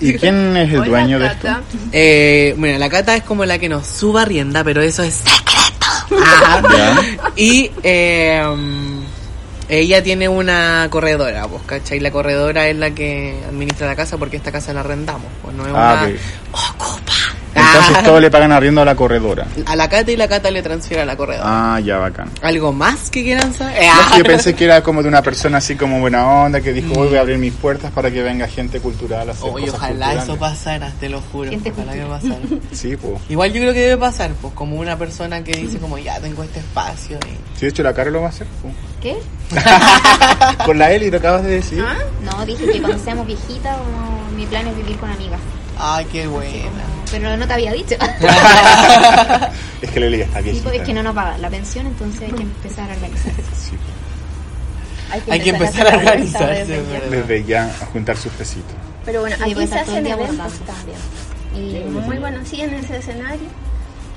[0.00, 1.48] ¿Y, y quién es el dueño de esto?
[1.92, 5.22] Eh, bueno, la Cata es como la que nos suba rienda, pero eso es.
[5.26, 5.42] Ah.
[7.36, 8.42] Y eh,
[9.68, 12.00] ella tiene una corredora, pues, ¿cachai?
[12.00, 15.66] La corredora es la que administra la casa porque esta casa la arrendamos, pues no
[15.66, 16.18] es Ah, una
[16.52, 17.12] ocupa.
[17.58, 18.02] Entonces Ah.
[18.04, 19.46] todos le pagan arriendo a la corredora.
[19.66, 21.74] A la Cata y la Cata le transfiere a la corredora.
[21.74, 22.30] Ah, ya, bacán.
[22.42, 23.74] ¿Algo más que quieran saber?
[23.84, 26.60] No, es que yo pensé que era como de una persona así como buena onda,
[26.60, 29.50] que dijo, hoy voy a abrir mis puertas para que venga gente cultural a hacer
[29.52, 30.22] Oye, cosas ojalá culturales".
[30.24, 31.50] eso pasara, te lo juro.
[31.50, 32.38] Gente Ojalá que pasara.
[32.72, 33.14] Sí, pues.
[33.28, 36.42] Igual yo creo que debe pasar, pues como una persona que dice como ya tengo
[36.42, 37.58] este espacio y...
[37.58, 38.46] Sí, de hecho la cara lo va a hacer.
[38.62, 38.68] po.
[39.02, 39.16] ¿Qué?
[40.66, 41.82] Con la Eli, lo acabas de decir.
[41.86, 41.96] ¿Ah?
[42.22, 45.40] No, dije que cuando seamos viejitas, como, mi plan es vivir con amigas.
[45.78, 46.52] Ay, qué buena.
[47.10, 47.94] Pero no te había dicho.
[49.80, 50.64] Es que la Eli ya está viejita.
[50.64, 53.42] pues, es que no nos paga la pensión, entonces hay que empezar a organizarse.
[53.56, 56.92] Sí, Hay que empezar a hacer la organizarse, desde es ya.
[56.98, 57.10] verdad.
[57.10, 58.74] desde ya a juntar sus pesitos.
[59.06, 60.98] Pero bueno, aquí puede se hacen eventos también.
[61.54, 63.48] Y muy bueno, sí, en ese escenario.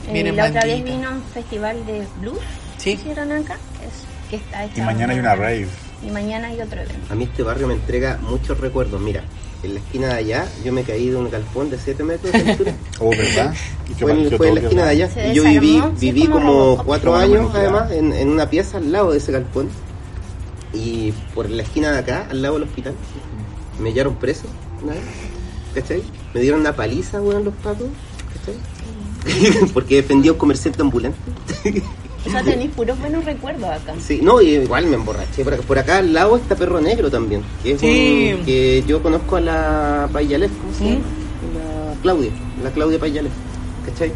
[0.10, 2.40] Eh, la otra vez vino un festival de blues
[2.78, 2.96] Sí.
[2.98, 3.58] que hicieron acá,
[4.32, 5.68] que, está Y mañana hay una rave.
[6.06, 7.14] Y mañana hay otro evento.
[7.14, 9.00] A mí este barrio me entrega muchos recuerdos.
[9.00, 9.24] Mira,
[9.62, 12.52] en la esquina de allá yo me caí de un galpón de 7 metros de
[12.52, 12.74] altura.
[13.00, 13.54] Oh, ¿verdad?
[13.90, 15.10] Y Fue, en, partió fue en la esquina de allá.
[15.10, 16.86] Se Y yo viví, viví como como Robocop.
[16.86, 19.70] 4 Como años además en, en una pieza al lado de ese galpón.
[20.74, 22.94] Y por la esquina de acá, al lado del hospital,
[23.80, 24.44] me hallaron preso
[24.82, 25.04] una vez.
[25.76, 26.02] ¿Cachai?
[26.34, 27.88] Me dieron una paliza, weón, los patos.
[28.34, 29.68] ¿Cachai?
[29.74, 31.18] Porque defendía a un comerciante ambulante.
[32.26, 33.94] O sea, tenéis puros buenos recuerdos acá.
[34.06, 35.44] Sí, no, y igual me emborraché.
[35.44, 37.42] Por acá, por acá al lado está Perro Negro también.
[37.64, 38.34] Que, es Sí.
[38.38, 40.88] un- que yo conozco a la Payalef, ¿cómo se ¿Mm?
[40.88, 41.06] llama?
[41.96, 42.32] La Claudia,
[42.64, 43.32] la Claudia Payalef.
[43.86, 44.12] ¿Cachai?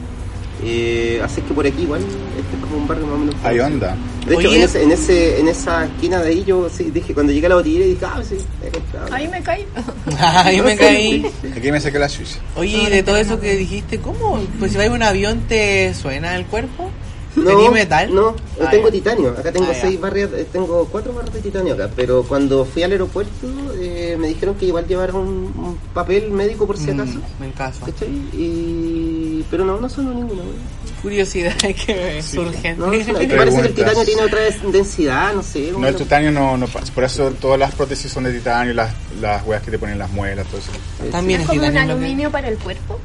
[0.63, 3.35] Eh, así que por aquí igual, este es como un barrio más o menos.
[3.43, 3.95] Hay onda.
[4.25, 7.33] De hecho, en, ese, en, ese, en esa esquina de ahí yo sí, dije, cuando
[7.33, 9.13] llegué a la botillería dije, ah, sí, he comprado.
[9.13, 9.65] Ahí me caí.
[10.19, 11.25] Ahí me caí.
[11.57, 12.37] Aquí me saqué la suya.
[12.55, 14.39] Oye, y de todo eso que dijiste, ¿cómo?
[14.57, 16.89] Pues si en un avión, ¿te suena el cuerpo?
[17.35, 18.13] No, ¿Tení metal?
[18.15, 18.91] No, Ah, tengo ya.
[18.93, 19.29] titanio.
[19.31, 21.89] Acá tengo Ah, seis barras, tengo cuatro barras de titanio acá.
[21.95, 26.65] Pero cuando fui al aeropuerto eh, me dijeron que igual llevara un, un papel médico
[26.65, 27.19] por si Mm, acaso.
[27.41, 27.85] en caso.
[28.33, 29.43] Y...
[29.51, 30.41] Pero no, no sonó ninguna.
[30.43, 30.55] güey.
[31.01, 32.79] Curiosidad que me surgen.
[32.79, 33.19] No, no sonó.
[33.19, 34.39] Es que parece que el titanio tiene otra
[34.71, 35.71] densidad, no sé.
[35.77, 36.91] No, el titanio no, no pasa.
[36.93, 40.09] Por eso todas las prótesis son de titanio, las, las weas que te ponen las
[40.11, 40.71] muelas, todo eso.
[41.11, 42.99] También Es es como un aluminio para el cuerpo.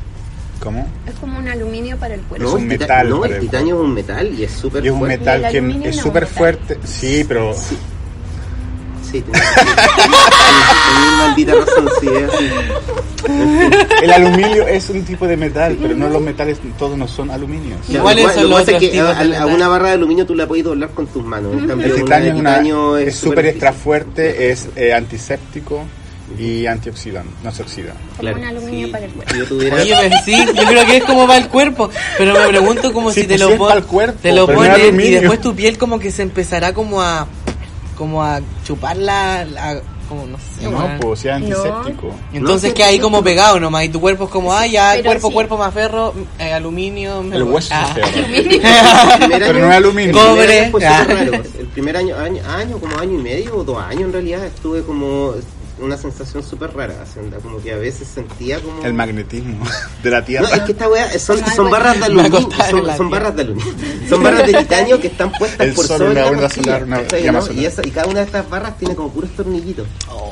[0.62, 0.86] ¿Cómo?
[1.06, 2.44] Es como un aluminio para el cuerpo.
[2.44, 4.92] No, es un metal No, el titanio es un metal y es súper Y es
[4.92, 5.18] un fuerte.
[5.18, 6.78] metal que es no, súper fuerte.
[6.84, 7.54] Sí, pero
[9.10, 9.42] Sí, tenés
[11.18, 12.48] maldita razón, sí, es así.
[14.04, 17.80] el aluminio es un tipo de metal, pero no los metales todos no son aluminios.
[18.00, 20.34] ¿Cuáles igual- son lo los otros tipos a, de a- una barra de aluminio tú
[20.36, 21.52] la puedes doblar con tus manos.
[21.54, 25.82] En cambio, El titanio una- titanio es súper extra fuerte, es eh, antiséptico
[26.38, 27.92] y antioxidante, no se oxida.
[28.16, 28.92] Como un aluminio sí.
[28.92, 29.34] para el cuerpo.
[29.34, 29.76] Yo tuviera...
[29.76, 31.90] Oye, pues sí, yo creo que es como para el cuerpo.
[32.18, 34.58] Pero me pregunto como Sí, si te pues lo pon- pa'l cuerpo, te lo pero
[34.60, 37.26] no es ponen y después tu piel como que se empezará como a
[37.96, 40.68] como a chupar la, la- como no sé.
[40.68, 42.12] No, pues sí es antiséptico.
[42.32, 45.04] Entonces No, queda ahí como pegado nomás y tu cuerpo es como, ah, ya, Pero
[45.04, 45.34] cuerpo, sí.
[45.34, 47.20] cuerpo más ferro, eh, aluminio.
[47.32, 47.94] El hueso ah.
[47.96, 48.62] El primer
[49.46, 50.10] Pero no es aluminio.
[50.10, 50.60] el primer Cobre.
[50.60, 51.00] año fue Ah.
[51.02, 51.42] súper raro.
[51.60, 54.82] El primer año, año, año, como año y medio o dos años en realidad, estuve
[54.82, 55.34] como
[55.84, 56.94] una sensación súper rara.
[57.02, 58.82] así, onda, Como que a veces sentía como...
[58.84, 59.64] El magnetismo
[60.02, 60.48] de la Tierra.
[60.48, 62.40] No, es que esta weá son, son barras de aluminio.
[62.96, 63.74] Son, barras de aluminio.
[64.08, 66.64] Son barras de titanio que están puestas El por sol, sobre una la onda costilla,
[66.64, 67.46] solar, una ¿cachai, llama no?
[67.46, 67.62] solar.
[67.62, 69.86] Y, esa- y cada una de estas barras tiene como puros tornillitos.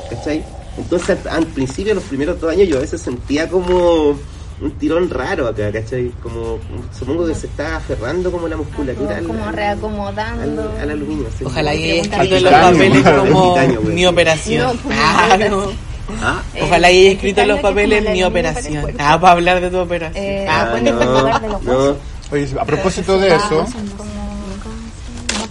[0.09, 0.45] ¿Cachai?
[0.77, 4.17] Entonces al, al principio, los primeros dos años, yo a veces sentía como
[4.61, 6.11] un tirón raro acá, ¿cachai?
[6.21, 6.59] Como,
[6.97, 10.61] supongo que se está aferrando como la musculatura al, Como reacomodando.
[10.73, 11.27] al- al aluminio.
[11.33, 14.79] así Ojalá Pregunta escrito en los papeles como titanio, mi operación.
[14.85, 15.89] No, Ah, no.
[16.21, 18.85] Ah, Eh, Ojalá haya escrito en los papeles el mi operación.
[18.99, 20.23] Ah, para hablar de tu operación.
[20.25, 21.95] Eh, Ah, ah, no, de los no.
[22.31, 23.65] Oye, a propósito de eso,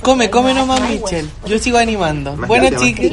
[0.03, 1.29] Come, come nomás, Michelle.
[1.47, 2.35] Yo sigo animando.
[2.37, 3.05] Más Bueno, chicos.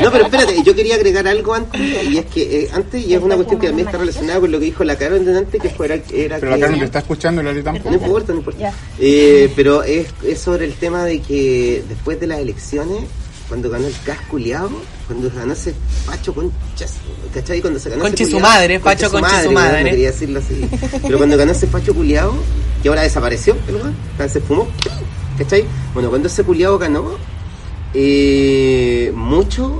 [0.00, 3.20] No, pero espérate, yo quería agregar algo antes, y es que eh, antes, y es
[3.22, 5.96] una cuestión que también está relacionada con lo que dijo la Carol delante, que fuera,
[6.12, 6.58] era pero la.
[6.60, 7.94] Carmen te está escuchando y la Lali No tampoco.
[7.94, 8.72] importa, no importa.
[8.98, 13.04] Eh, pero es, es sobre el tema de que después de las elecciones,
[13.48, 14.70] cuando ganó el casculeado,
[15.06, 15.74] cuando ganó ese
[16.06, 16.94] Pacho Conchas,
[17.32, 17.60] ¿cachai?
[17.60, 19.84] Cuando se ganó Conche ese su culiao, madre, Pacho Conche su madre.
[19.84, 20.66] No quería decirlo así.
[21.02, 22.34] Pero cuando ganó ese Pacho culiado,
[22.82, 23.94] que ahora desapareció, el weón,
[24.28, 24.66] se fumó,
[25.38, 25.64] ¿cachai?
[25.92, 27.16] Bueno, cuando ese culiado ganó,
[27.92, 29.72] eh, muchos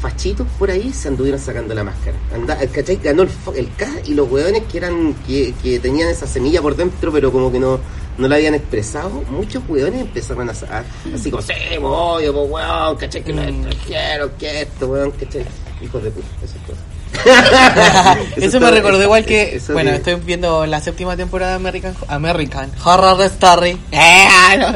[0.00, 2.16] fachitos por ahí se anduvieron sacando la máscara.
[2.34, 2.96] Anda, ¿cachai?
[2.96, 6.74] Ganó el, el K y los hueones que eran que, que tenían esa semilla por
[6.74, 7.78] dentro, pero como que no,
[8.18, 10.84] no la habían expresado, muchos hueones empezaron a, sa-
[11.14, 13.22] así como, sí, voy, pues weón, ¿cachai?
[13.22, 13.48] Que los Mm.
[13.68, 15.44] extranjeros, que esto, weón, ¿cachai?
[15.80, 16.81] Hijos de puta, esas cosas.
[18.36, 22.70] Eso me recordó igual que, eso bueno, estoy viendo la séptima temporada de American, American
[22.84, 23.78] Horror Story.
[23.90, 24.26] Eh,
[24.58, 24.74] no,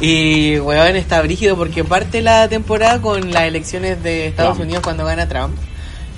[0.00, 4.66] y, weón, está brígido porque parte la temporada con las elecciones de Estados Trump.
[4.66, 5.56] Unidos cuando gana Trump.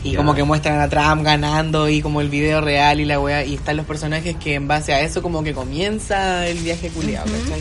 [0.02, 3.44] Y como que muestran a Trump ganando y como el video real y la wea.
[3.44, 7.26] Y están los personajes que en base a eso como que comienza el viaje culiado,
[7.26, 7.60] ¿cachai?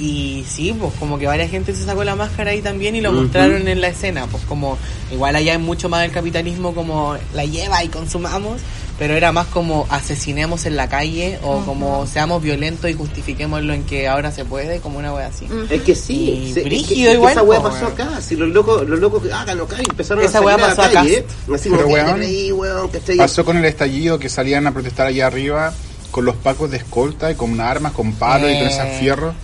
[0.00, 3.12] Y sí, pues como que varias gente se sacó la máscara ahí también y lo
[3.12, 4.26] mostraron en la escena.
[4.30, 4.78] Pues como
[5.12, 8.60] igual allá hay mucho más del capitalismo como la lleva y consumamos.
[8.98, 13.84] Pero era más como asesinemos en la calle o como seamos violentos y justifiquémoslo en
[13.84, 15.46] que ahora se puede, como una wea así.
[15.70, 18.20] Es que sí, Y se- es que- brígido es que igual, esa po, pasó acá.
[18.20, 20.66] Si los locos, los locos que hagan acá y empezaron Esa a salir a la
[20.68, 20.92] pasó acá.
[21.00, 22.88] calle, así Pero, como, ¿qué te weón?
[22.88, 23.16] ¿Cachai?
[23.16, 25.72] Pasó con el estallido que salían a protestar allá arriba
[26.10, 28.70] con los pacos de escolta y con armas, con palos y con Eh.
[28.70, 29.34] esas fierros.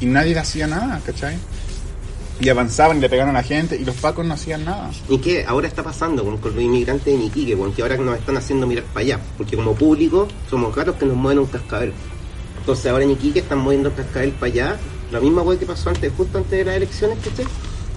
[0.00, 1.36] Y nadie le hacía nada, ¿cachai?
[2.40, 4.90] Y avanzaban y le pegaron a la gente y los pacos no hacían nada.
[5.08, 7.56] ¿Y qué ahora está pasando con, con los inmigrantes en Iquique?
[7.56, 7.72] weón?
[7.72, 9.20] que ahora nos están haciendo mirar para allá.
[9.36, 11.92] Porque como público somos raros que nos mueven un cascabel.
[12.60, 14.76] Entonces ahora en Iquique están moviendo el cascabel para allá.
[15.10, 17.46] La misma weá que pasó antes, justo antes de las elecciones, ¿cachai?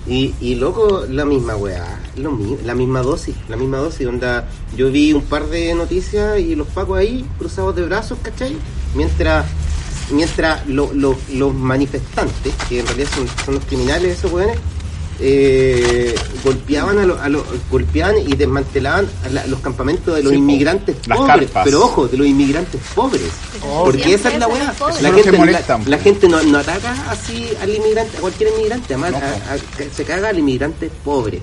[0.07, 5.13] Y, y loco, la misma weá, la misma dosis, la misma dosis, onda, yo vi
[5.13, 8.55] un par de noticias y los pacos ahí, cruzados de brazos, ¿cachai?
[8.95, 9.45] Mientras
[10.11, 14.57] mientras lo- lo- los manifestantes, que en realidad son, son los criminales esos weones,
[15.23, 20.31] eh, golpeaban a, lo- a los golpeaban y desmantelaban a la- los campamentos de los
[20.31, 21.63] Sí, inmigrantes Las pobres, carpas.
[21.65, 23.21] pero ojo, de los inmigrantes pobres.
[23.61, 24.73] Porque siempre esa es la weá.
[25.01, 29.11] La gente, la, la gente no, no ataca así al inmigrante, a cualquier inmigrante, además
[29.11, 31.39] No, a- se caga al inmigrante pobre.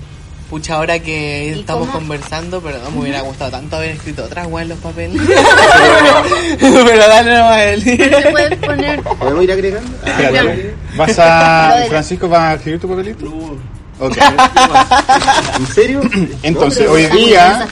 [0.50, 1.98] Pucha, ahora que ¿Y estamos cómo?
[1.98, 5.20] conversando, perdón, me hubiera gustado tanto haber escrito otras weas en los papeles.
[6.61, 7.82] Pero dale nomás a él.
[7.82, 9.90] Se puede poner ¿Podemos ir agregando?
[10.04, 11.84] Ah, Espérate, ¿Vas a...
[11.88, 13.58] Francisco, ¿vas a escribir tu papelito?
[14.00, 14.16] Ok.
[15.58, 16.00] ¿En serio?
[16.42, 17.66] Entonces, No, hoy día...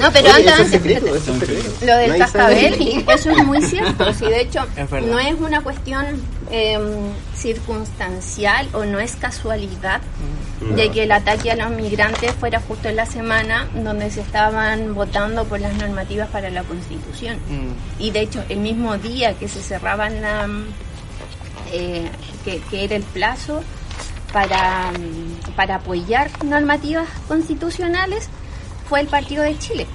[0.00, 1.06] No, pero Oye, antes, secreto.
[1.06, 2.18] Lo del sabe.
[2.18, 4.12] cascabel, eso es muy cierto.
[4.14, 4.60] Sí, de hecho,
[5.06, 6.06] no es una cuestión
[6.50, 6.78] eh,
[7.34, 10.00] circunstancial o no es casualidad
[10.74, 14.94] de que el ataque a los migrantes fuera justo en la semana donde se estaban
[14.94, 17.36] votando por las normativas para la Constitución.
[17.48, 18.02] Mm.
[18.02, 20.48] Y de hecho, el mismo día que se cerraban la.
[21.72, 22.08] eh,
[22.44, 23.62] que, que era el plazo
[24.32, 28.28] para, mm, para apoyar normativas constitucionales,
[28.88, 29.86] fue el Partido de Chile.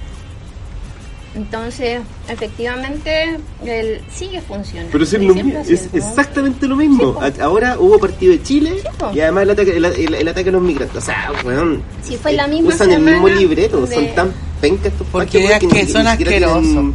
[1.34, 4.92] Entonces, efectivamente, él sigue funcionando.
[4.92, 7.18] Pero es, lo mismo, es exactamente lo mismo.
[7.20, 7.40] Sí.
[7.40, 9.10] A- Ahora hubo partido de Chile Sí, po.
[9.12, 10.96] y además el ataque, el, el- el ataque a los migrantes.
[10.96, 11.82] O sea, weón.
[12.04, 15.58] Sí, fue la eh, misma Usan el mismo libreto, son tan pencas estos Porque weón,
[15.58, 16.94] que ni- son tienen asquerosos.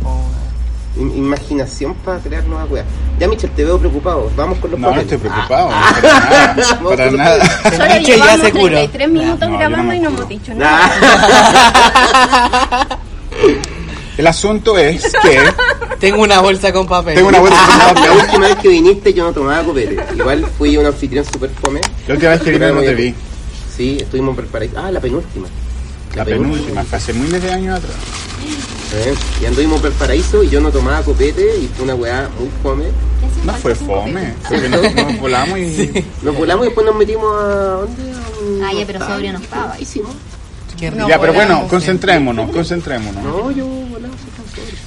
[1.00, 2.86] Imaginación para crear nuevas weas.
[3.20, 4.30] Ya, Michel, te veo preocupado.
[4.36, 5.14] Vamos con los No, no papeles.
[5.14, 5.70] estoy preocupado.
[5.72, 5.96] Ah.
[6.02, 6.56] Para nada.
[6.76, 7.38] Vamos Para con los nada.
[7.40, 7.78] papeles.
[7.78, 8.68] Solo Miche ya llevamos se curó.
[8.68, 10.92] 33 minutos No, yo no grabando me y no hemos dicho nada.
[14.18, 15.40] El asunto es que
[16.00, 17.16] Tengo una bolsa con papel.
[17.16, 19.98] tengo una bolsa con La última vez que viniste yo no tomaba copete.
[20.16, 21.80] Igual fui un anfitrión super fome.
[22.08, 23.16] La última vez que vine no te vi.
[23.76, 24.74] Sí, estuvimos preparados.
[24.78, 25.48] Ah, la penúltima.
[26.16, 27.96] La penúltima, fue hace miles de años atrás.
[28.92, 32.28] Eh, y anduvimos por el paraíso y yo no tomaba copete y fue una weá
[32.40, 32.86] muy fome.
[33.46, 36.06] No fue fome, fue que nos, nos volamos y...
[36.24, 37.46] Nos volamos y después nos metimos a.
[37.46, 38.02] ¿Dónde?
[38.64, 39.80] Ah, ya, pero sobrio no estaba.
[39.80, 40.12] Hicimos.
[40.80, 43.24] Qué No, ya, pero bueno, concentrémonos, concentrémonos.
[43.24, 44.18] No, yo volamos.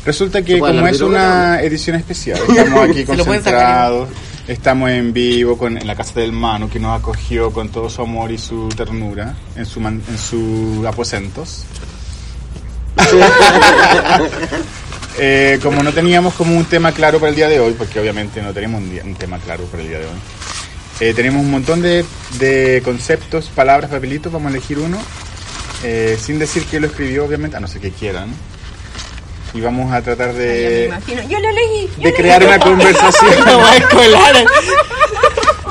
[0.05, 4.09] Resulta que como es una edición especial, estamos aquí concentrados,
[4.49, 8.03] estamos en vivo con, en la casa del Manu, que nos acogió con todo su
[8.03, 11.65] amor y su ternura en su man- en sus aposentos.
[15.19, 18.41] Eh, como no teníamos como un tema claro para el día de hoy, porque obviamente
[18.41, 20.13] no tenemos un, día- un tema claro para el día de hoy,
[21.01, 22.03] eh, tenemos un montón de,
[22.39, 24.97] de conceptos, palabras, papelitos, vamos a elegir uno,
[25.83, 28.31] eh, sin decir quién lo escribió, obviamente, a no ser que quieran.
[29.53, 31.23] Y vamos a tratar Yo me de, imagino.
[31.29, 31.91] Yo lo leí.
[31.99, 33.33] yo de crear una conversación
[33.77, 34.47] escolar.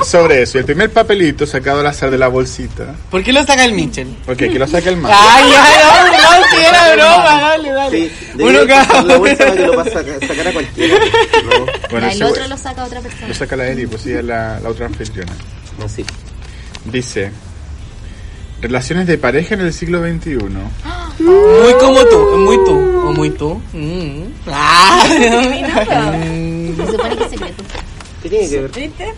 [0.06, 0.58] Sobre eso.
[0.58, 3.74] Y el primer papelito sacado al azar de la bolsita, ¿Por qué lo saca el
[3.74, 4.08] Mitchell?
[4.26, 5.14] porque aquí lo saca el Manu.
[5.18, 8.00] Ay, ya, no, no, si era broma, dale, dale.
[8.10, 10.96] Sí, Uno cada la bolsa para que lo pasa a sacar a cualquiera.
[11.46, 13.28] No, Bueno, Ya, el otro lo saca otra persona.
[13.28, 15.32] lo saca la Eli, pues sí, es la, la otra anfitriona.
[15.80, 16.06] no, sí.
[16.86, 17.32] Dice,
[18.62, 20.38] relaciones de pareja en el siglo XXI.
[21.20, 22.72] Muy como tú, muy tú,
[23.08, 23.62] o muy tú.
[23.74, 24.24] Mm.
[24.48, 25.04] Ah.
[25.12, 27.64] Se supone que es secreto.
[28.22, 28.72] ¿Qué tiene que ver?
[28.72, 29.13] ¿Viste?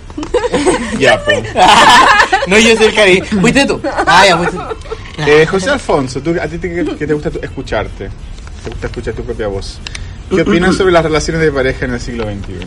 [1.00, 1.44] Ya, pues.
[2.48, 3.22] No, yo soy el cari.
[3.22, 3.82] Fuiste tú.
[4.06, 5.22] Ah, ya, fuiste tú.
[5.26, 8.10] Eh, José Alfonso, tú, a ti te, que te gusta tu- escucharte,
[8.64, 9.80] te gusta escuchar tu propia voz.
[10.30, 12.66] ¿Qué opinas sobre las relaciones de pareja en el siglo XXI?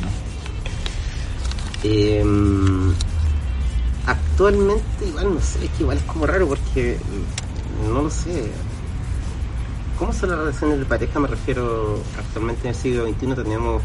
[1.84, 2.24] Eh,
[4.06, 6.98] actualmente, igual no sé, es que igual es como raro porque
[7.84, 8.50] mm, no lo sé.
[9.98, 11.18] ¿Cómo son las relaciones de pareja?
[11.20, 13.82] Me refiero, actualmente en el siglo XXI tenemos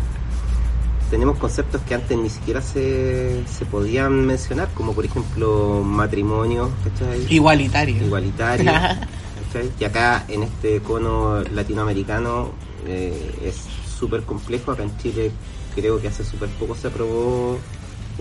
[1.11, 7.27] tenemos conceptos que antes ni siquiera se, se podían mencionar, como por ejemplo matrimonio, ¿cachai?
[7.29, 7.97] Igualitario.
[8.01, 9.69] igualitario, ¿cachai?
[9.77, 12.51] Que acá en este cono latinoamericano
[12.87, 13.57] eh, es
[13.99, 14.71] súper complejo.
[14.71, 15.31] Acá en Chile
[15.75, 17.59] creo que hace súper poco se aprobó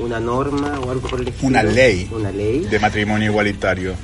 [0.00, 1.48] una norma o algo por el estilo.
[1.48, 2.08] Una ley.
[2.12, 2.60] Una ley.
[2.60, 3.94] De matrimonio igualitario.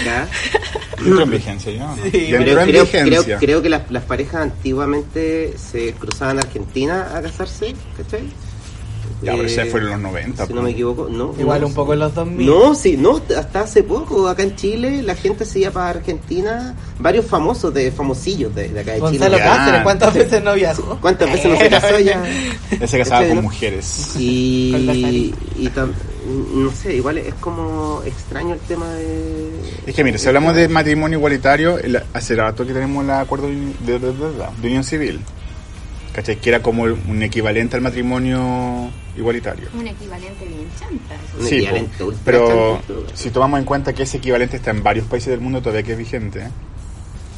[0.00, 0.28] acá.
[0.98, 1.86] Entró en vigencia ya.
[1.86, 1.96] ¿no?
[1.96, 3.22] Sí, Ya Creo, entró en creo- vigencia.
[3.24, 8.22] creo- creo que las, las parejas antiguamente se cruzaban a Argentina a casarse, ¿cachai?
[9.24, 10.46] Ya, pero Eh, ese fue en los 90.
[10.46, 11.34] Si no me equivoco, no.
[11.38, 12.46] Igual no, un poco en los 2000.
[12.46, 16.74] No, sí, no, hasta hace poco acá en Chile la gente se iba para Argentina,
[16.98, 19.48] varios famosos, de famosillos de, de acá de Gonzalo Chile.
[19.48, 20.98] Cáceres, ¿cuántas veces no viajó?
[21.00, 22.22] ¿Cuántas veces no se casó ya?
[22.80, 23.42] Él se casaba ¿Cachai, con no?
[23.42, 24.14] mujeres.
[24.18, 25.92] Y, y tam-
[26.54, 29.50] no sé, igual es como extraño el tema de...
[29.86, 33.46] Es que mire, si hablamos de matrimonio igualitario, el- hace rato que tenemos el acuerdo
[33.48, 35.20] de- de- de- de unión civil.
[36.14, 36.36] ¿Cachai?
[36.36, 39.68] Que era como un equivalente al matrimonio igualitario.
[39.74, 41.14] Un equivalente bien chanta.
[41.40, 42.04] Un Sí, equivalente po.
[42.04, 42.80] ultra pero
[43.14, 45.92] si tomamos en cuenta que ese equivalente está en varios países del mundo todavía que
[45.92, 46.48] es vigente, ¿eh?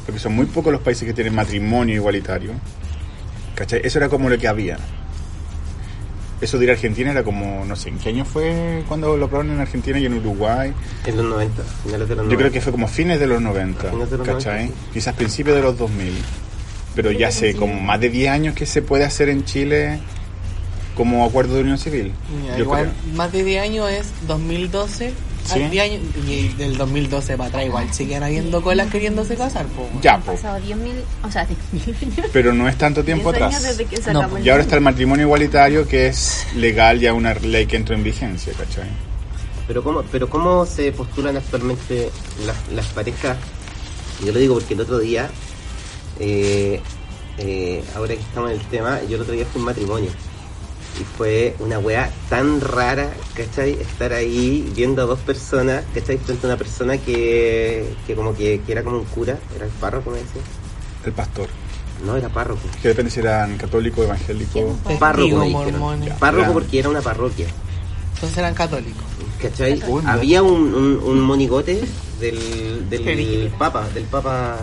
[0.05, 2.51] porque son muy pocos los países que tienen matrimonio igualitario,
[3.55, 3.81] ¿cachai?
[3.83, 4.77] Eso era como lo que había.
[6.39, 9.25] Eso de ir a Argentina era como, no sé, ¿en qué año fue cuando lo
[9.25, 10.71] aprobaron en Argentina y en Uruguay?
[11.03, 12.31] En los 90, finales de los 90.
[12.31, 14.65] Yo creo que fue como fines de los 90, Fines de los ¿cachai?
[14.67, 14.89] 90, sí.
[14.93, 16.13] Quizás principios de los 2000.
[16.97, 19.99] Pero ya hace como más de 10 años que se puede hacer en Chile
[20.95, 22.11] como acuerdo de unión civil.
[22.57, 23.15] Yo igual creo.
[23.15, 25.13] más de 10 años es 2012.
[25.45, 25.53] Sí.
[25.63, 29.65] al 10 años, y del 2012 para atrás igual siguen habiendo colas queriéndose casar.
[29.67, 30.33] Po, Ya, Han po.
[30.33, 30.75] pasado 10.000,
[31.23, 32.29] o sea, 10.000 años.
[32.33, 34.13] pero no es tanto tiempo 10 años atrás.
[34.13, 37.95] No, Y ahora está el matrimonio igualitario que es legal, ya una ley que entró
[37.95, 38.89] en vigencia, ¿cachai?
[39.67, 42.09] Pero cómo, pero cómo se postulan actualmente
[42.45, 43.37] las, las parejas.
[44.25, 45.29] Yo lo digo porque el otro día,
[46.19, 46.81] eh,
[47.37, 50.09] eh, ahora que estamos en el tema, yo el otro día fui a un matrimonio.
[50.99, 53.73] Y fue una weá tan rara, ¿cachai?
[53.73, 56.17] Estar ahí viendo a dos personas, ¿cachai?
[56.17, 59.71] Frente a una persona que, que como que, que era como un cura, era el
[59.73, 60.41] párroco, me decía.
[61.05, 61.49] El pastor.
[62.03, 62.61] No, era párroco.
[62.81, 64.53] Que depende si eran católico, evangélico.
[64.53, 66.11] Testigo, Párroco, me.
[66.19, 67.47] Párroco porque era una parroquia.
[68.15, 69.03] Entonces eran católicos.
[69.41, 69.79] ¿Cachai?
[69.79, 70.01] No.
[70.07, 71.83] Había un, un, un monigote
[72.19, 74.57] del, del Papa, del Papa.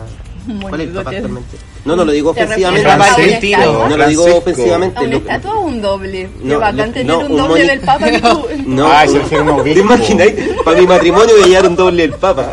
[0.60, 1.56] ¿Cuál es el actualmente?
[1.84, 2.88] No, no lo digo ¿Te ofensivamente.
[2.88, 2.94] a.
[2.94, 3.88] Argentino?
[3.88, 4.98] No lo digo ofensivamente.
[4.98, 6.30] A una lo- estatua o un doble.
[6.42, 9.04] No, Qué bacán no, tener no, un un doble del Papa en tu- No, Ah,
[9.06, 10.34] se a un ¿Te imagináis?
[10.64, 12.50] Para mi matrimonio me llevaron doble del Papa.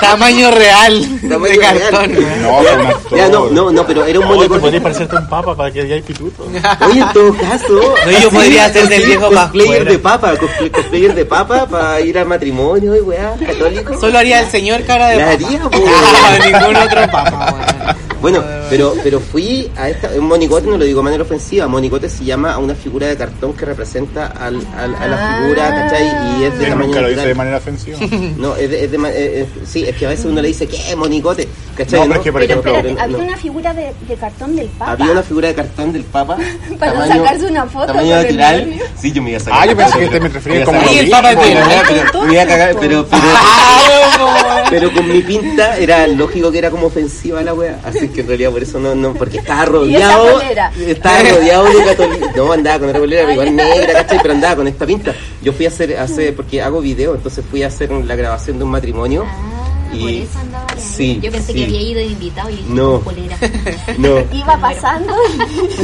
[0.00, 1.78] Tamaño real Tamaño de real.
[1.90, 2.14] cartón.
[2.42, 4.60] No, un ya, no, no, no, pero era un Oye, pues monigote.
[4.60, 6.44] podría parecerte un papa para que digáis pituto.
[6.88, 7.94] Oye, en todo caso.
[8.06, 12.18] No, yo podría ser del viejo cosplayer de papa, cosplay- cosplayer de papa para ir
[12.18, 13.98] al matrimonio y weá, católico.
[14.00, 15.60] Solo haría el señor cara de La haría.
[15.72, 17.89] Ah, ningún otro papa, weón.
[18.20, 22.08] Bueno, pero, pero fui a esta, un monigote, no lo digo de manera ofensiva, monigote
[22.08, 26.06] se llama a una figura de cartón que representa al, al- a la figura, ¿cachai?
[26.40, 27.98] Y es de Él tamaño nunca lo dice de manera ofensiva.
[28.38, 30.48] No, es de, es de ma- eh, eh, sí, es que a veces uno le
[30.48, 30.94] dice, ¿qué?
[30.96, 32.00] Monigote, ¿cachai?
[32.00, 33.24] No, pero es que, por Pero ejemplo, espérate, había no.
[33.24, 34.92] una figura de, de cartón del Papa.
[34.92, 36.36] Había una figura de cartón del Papa.
[36.78, 38.68] Para sacarse una foto Tamaño con el natural.
[38.70, 38.84] nervio.
[39.00, 39.60] Sí, yo me iba a sacar.
[39.62, 42.24] Ah, yo pensé que te me referías Me iba a como el Papa es Pero,
[42.26, 46.70] me iba a cagar, pero, pero, Ah, pero con mi pinta era lógico que era
[46.70, 47.78] como ofensiva la wea.
[47.84, 50.40] Así que en realidad por eso no, no porque estaba rodeado.
[50.78, 52.30] Estaba rodeado de católicos.
[52.36, 54.18] No, andaba con una polera igual negra, ¿cachai?
[54.22, 55.14] Pero andaba con esta pinta.
[55.42, 58.64] Yo fui a hacer, hacer porque hago video, entonces fui a hacer la grabación de
[58.64, 59.24] un matrimonio.
[59.26, 59.59] Ah,
[59.92, 60.80] Y- por eso andaba ahí.
[60.80, 61.58] sí, Yo pensé sí.
[61.58, 63.00] que había ido de invitado y dije, No.
[63.00, 63.36] polera.
[63.98, 65.14] No, Iba pasando.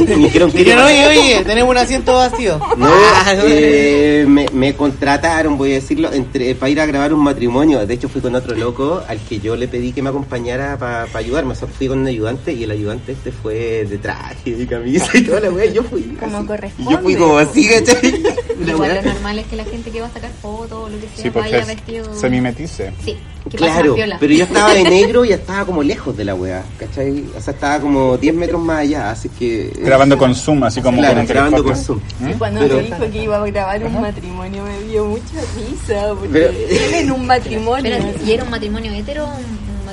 [0.07, 2.59] me dijeron oye, oye, tenemos un asiento vacío.
[2.77, 2.87] No,
[3.27, 7.85] Ah, eh, me, me contrataron, voy a decirlo, entre, para ir a grabar un matrimonio.
[7.85, 11.07] De hecho, fui con otro loco al que yo le pedí que me acompañara para
[11.13, 11.53] ayudarme.
[11.53, 15.09] O sea, fui con un ayudante y el ayudante este fue de traje, de camisa
[15.17, 15.65] y toda la wea.
[15.71, 16.03] Yo fui.
[16.19, 16.47] Como así.
[16.47, 16.91] corresponde.
[16.91, 18.23] Yo fui como así, ¿cachai?
[18.65, 21.07] Igual lo normal es que la gente que va a sacar fotos o lo que
[21.15, 22.15] sea Sí, vaya vestido.
[22.19, 22.91] se mimetice.
[23.03, 23.17] Sí,
[23.49, 27.25] que Claro, pero yo estaba de negro y estaba como lejos de la wea, ¿cachai?
[27.37, 29.71] O sea, estaba como 10 metros más allá, así que...
[29.79, 31.75] Grabando con Zoom, así como Claro, con grabando con.
[31.75, 31.99] Zoom.
[32.19, 32.31] ¿Mm?
[32.37, 36.29] Cuando Pero- me dijo que iba a grabar un matrimonio me dio mucha risa porque
[36.33, 37.95] Pero- él en un matrimonio.
[38.25, 39.27] ¿y era un matrimonio hetero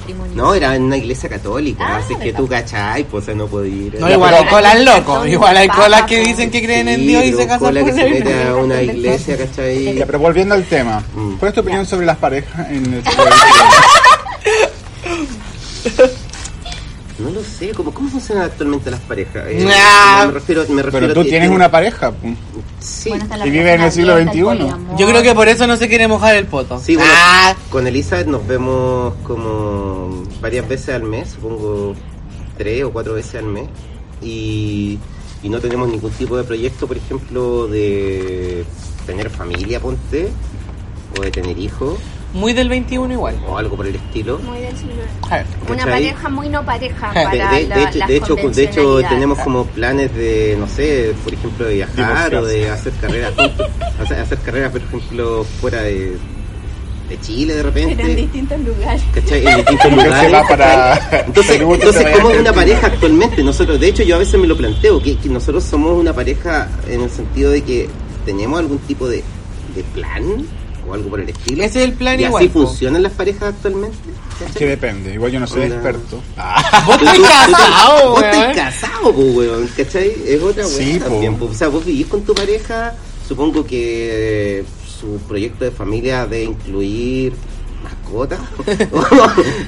[0.04, 0.32] matrimonio?
[0.34, 3.46] No, era en una iglesia católica, Ah, así que tú cachai, pues o sea, no
[3.46, 4.00] podía ir.
[4.00, 5.28] No, igual hay colas locos.
[5.28, 7.90] Igual hay colas que dicen que creen en Dios y pero se casan cola con
[7.90, 9.94] que se mete a una iglesia, ¿cachai?
[9.94, 11.34] Ya, pero volviendo al tema, Mm.
[11.36, 13.02] ¿cuál es tu opinión sobre las parejas en el
[17.58, 19.44] sé, ¿cómo, cómo funcionan actualmente las parejas?
[19.48, 20.26] Eh, Nah.
[20.26, 22.12] me refiero, me refiero Pero tú tienes una pareja.
[22.80, 24.40] Sí, Bueno, Y vive en el siglo XXI.
[24.98, 26.80] Yo creo que por eso no se quiere mojar el poto.
[26.80, 31.94] sí, bueno, Ah, con Elizabeth nos vemos como varias veces al mes, supongo
[32.58, 33.68] tres o cuatro veces al mes.
[34.22, 34.98] Y,
[35.42, 38.64] y no tenemos ningún tipo de proyecto, por ejemplo, de
[39.06, 40.28] tener familia, ponte,
[41.18, 41.98] o de tener hijos.
[42.34, 43.36] Muy del 21 igual.
[43.48, 44.38] o algo por el estilo.
[44.40, 44.94] Muy del siglo.
[45.68, 48.34] Una pareja muy no pareja De- De, para de- la- de hecho, las de, hecho,
[48.34, 49.08] de hecho convencionalidades.
[49.10, 53.32] tenemos como planes de, no sé, por ejemplo, de viajar o de hacer carreras
[54.00, 56.16] hacer, hacer carreras, por ejemplo, fuera de,
[57.08, 58.16] de Chile de Pero en repente.
[58.16, 59.02] distintos lugares.
[59.14, 59.46] ¿Cachai?
[59.46, 60.32] En distintos lugares.
[60.34, 63.42] va para Entonces, entonces ¿cómo es una pareja actualmente?
[63.44, 66.68] Nosotros, de hecho, yo a veces me lo planteo, que, que nosotros somos una pareja
[66.88, 67.88] en el sentido de que
[68.26, 69.22] tenemos algún tipo de,
[69.76, 70.24] de plan
[70.88, 71.62] o algo por el estilo.
[71.62, 73.96] Ese es el plan ¿Y igual, así funcionan las parejas actualmente?
[74.38, 74.54] ¿Cachai?
[74.54, 75.74] Que depende, igual yo no soy Hola.
[75.76, 76.20] experto.
[76.36, 77.18] Ah, Vos estás
[77.50, 80.12] casado, Vos estás casado, po, weón, ¿cachai?
[80.26, 81.46] Es otra weón Sí, también, po.
[81.46, 82.94] O sea, vos vivís con tu pareja,
[83.26, 84.64] supongo que
[85.00, 87.32] su proyecto de familia debe incluir
[87.82, 88.40] mascotas,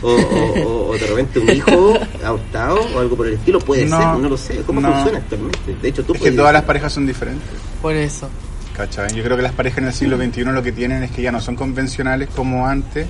[0.02, 1.94] o, o, o- o de repente un hijo
[2.24, 4.56] adoptado, o algo por el estilo, puede No, ser, no lo sé.
[4.66, 4.92] ¿Cómo no.
[4.92, 5.74] funciona actualmente?
[5.82, 7.46] De hecho, tú es que todas las parejas son diferentes.
[7.82, 8.28] Por eso.
[8.76, 9.14] ¿Cachai?
[9.14, 11.32] Yo creo que las parejas en el siglo XXI lo que tienen es que ya
[11.32, 13.06] no son convencionales como antes.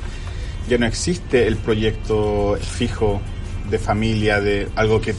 [0.69, 3.21] Ya no existe el proyecto fijo
[3.71, 5.15] de familia, de algo que.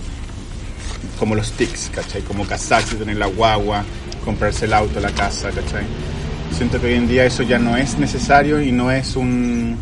[1.19, 2.21] como los tics, ¿cachai?
[2.21, 3.83] Como casarse, tener la guagua,
[4.23, 5.85] comprarse el auto, la casa, ¿cachai?
[6.55, 9.75] Siento que hoy en día eso ya no es necesario y no es un.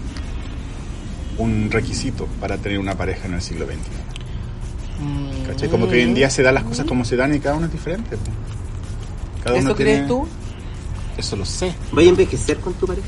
[1.37, 3.77] un requisito para tener una pareja en el siglo XXI.
[5.03, 5.45] Mm.
[5.47, 5.69] ¿Cachai?
[5.69, 7.65] Como que hoy en día se dan las cosas como se dan y cada uno
[7.67, 8.17] es diferente.
[9.43, 10.27] Cada ¿Eso uno crees tiene- tú?
[11.17, 11.73] Eso lo sé.
[11.91, 13.07] ¿Vaya a envejecer con tu pareja?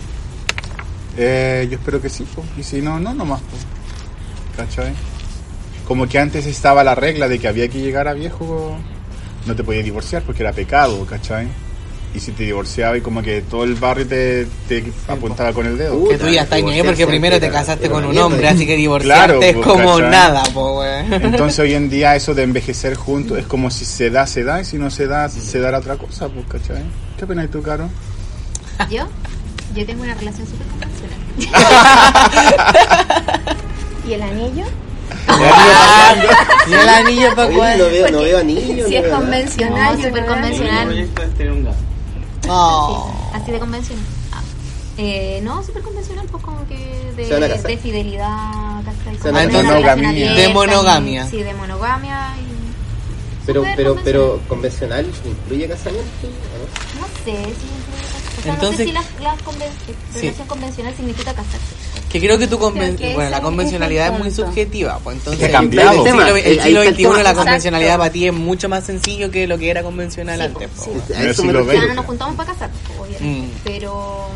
[1.17, 2.43] Eh, yo espero que sí, po.
[2.57, 3.41] y si no, no, nomás.
[3.41, 3.57] po.
[4.55, 4.93] ¿Cachai?
[5.87, 8.77] Como que antes estaba la regla de que había que llegar a viejo,
[9.45, 11.47] no te podías divorciar porque era pecado, ¿cachai?
[12.15, 15.77] Y si te divorciabas y como que todo el barrio te, te apuntaba con el
[15.77, 16.07] dedo.
[16.09, 19.25] Que tú ya estás ñoño porque primero te casaste con un hombre, así que divorciarte
[19.25, 20.11] Claro, es pues, como ¿cachai?
[20.11, 20.83] nada, po.
[20.83, 24.61] Entonces hoy en día eso de envejecer juntos es como si se da, se da,
[24.61, 26.81] y si no se da, se dará otra cosa, pues, ¿cachai?
[27.17, 27.89] ¿Qué opinas tú, Caro?
[28.89, 29.05] Yo,
[29.75, 31.17] yo tengo una relación súper convencional.
[34.07, 34.63] ¿Y el anillo?
[36.67, 37.77] ¿Y el anillo para cuál?
[37.77, 38.87] no veo, no veo anillo.
[38.87, 41.09] Si no es convencional, súper convencional.
[42.49, 43.11] Oh.
[43.11, 44.05] Sí, así de convencional.
[44.31, 44.41] Ah,
[44.97, 51.27] eh, no, súper convencional, pues como que de, fidelidad, de De monogamia.
[51.27, 52.35] Sí, de monogamia.
[53.47, 55.05] Pero, pero, pero convencional.
[55.25, 56.07] incluye casamiento.
[56.23, 57.01] ¿o no?
[57.01, 60.47] No sé si incluye cas- o sea, Entonces- no sé si la, la conven- relación
[60.47, 61.75] convencional significa casarse.
[62.09, 65.41] Que creo que tu conven- Creo que bueno, la convencionalidad es muy subjetiva, pues entonces
[65.43, 66.05] Es que ha cambiado.
[66.05, 67.39] el siglo, el siglo el XXI la Exacto.
[67.41, 70.69] convencionalidad para ti es mucho más sencillo que lo que era convencional Sí, antes.
[70.75, 71.13] pues, po, sí.
[71.25, 73.47] eso me no nos juntamos para casar, pues, obviamente.
[73.55, 73.59] Mm.
[73.63, 74.27] Pero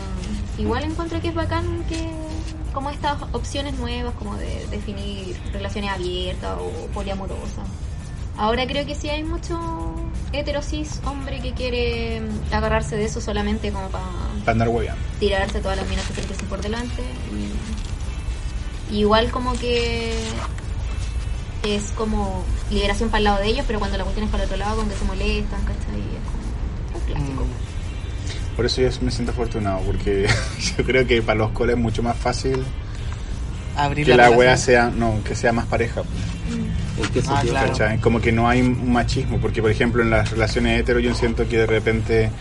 [0.57, 1.97] mm, igual encuentro que es bacán que
[2.73, 7.67] como estas opciones nuevas, como de definir relaciones abiertas o poliamorosas.
[8.37, 9.59] Ahora creo que sí hay mucho
[10.33, 14.05] heterosis hombre que quiere mm, agarrarse de eso solamente como para
[14.39, 15.01] Para andar hueveando.
[15.19, 17.03] tirarse todas las minas que se por delante.
[18.89, 20.13] Y, igual como que
[21.63, 24.49] es como liberación para el lado de ellos, pero cuando la cuestión es para el
[24.49, 25.99] otro lado, como que se molestan, ¿cachai?
[25.99, 27.43] Es como un clásico.
[27.43, 28.55] Mm.
[28.55, 30.27] Por eso yo me siento afortunado, porque
[30.77, 32.63] yo creo que para los coles es mucho más fácil
[33.77, 34.39] Abrir que la relación.
[34.39, 36.01] wea sea, no, que sea más pareja.
[36.97, 37.67] ¿En qué Ah, claro.
[37.69, 37.97] ¿cachai?
[37.99, 41.47] Como que no hay un machismo, porque por ejemplo en las relaciones hetero yo siento
[41.47, 42.31] que de repente